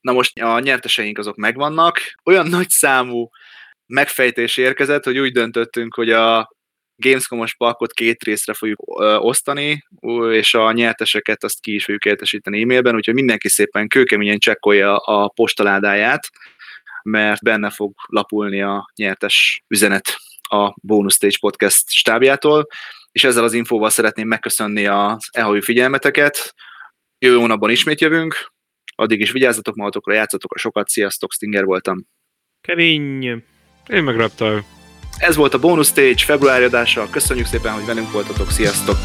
[0.00, 2.00] Na most a nyerteseink azok megvannak.
[2.24, 3.28] Olyan nagy számú
[3.86, 6.50] megfejtés érkezett, hogy úgy döntöttünk, hogy a
[7.02, 8.80] Gamescom-os pakot két részre fogjuk
[9.18, 9.84] osztani,
[10.30, 15.28] és a nyerteseket azt ki is fogjuk értesíteni e-mailben, úgyhogy mindenki szépen kőkeményen csekkolja a
[15.28, 16.28] postaládáját,
[17.02, 22.66] mert benne fog lapulni a nyertes üzenet a Bonus Stage Podcast stábjától,
[23.12, 26.54] és ezzel az infóval szeretném megköszönni az elhajú figyelmeteket.
[27.18, 28.52] Jövő hónapban ismét jövünk,
[28.94, 32.06] addig is vigyázzatok magatokra, játszatok a sokat, sziasztok, Stinger voltam.
[32.60, 33.24] Kevény.
[33.88, 34.81] Én meg Reptile.
[35.22, 38.96] Ez volt a Bonus Stage februári adása, köszönjük szépen, hogy velünk voltatok, sziasztok!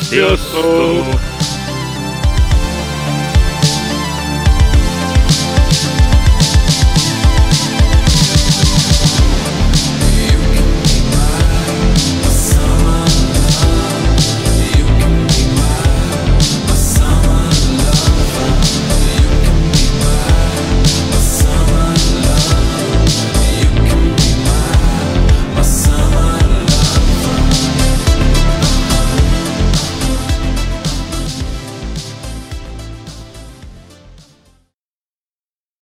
[0.00, 1.55] Sziasztok!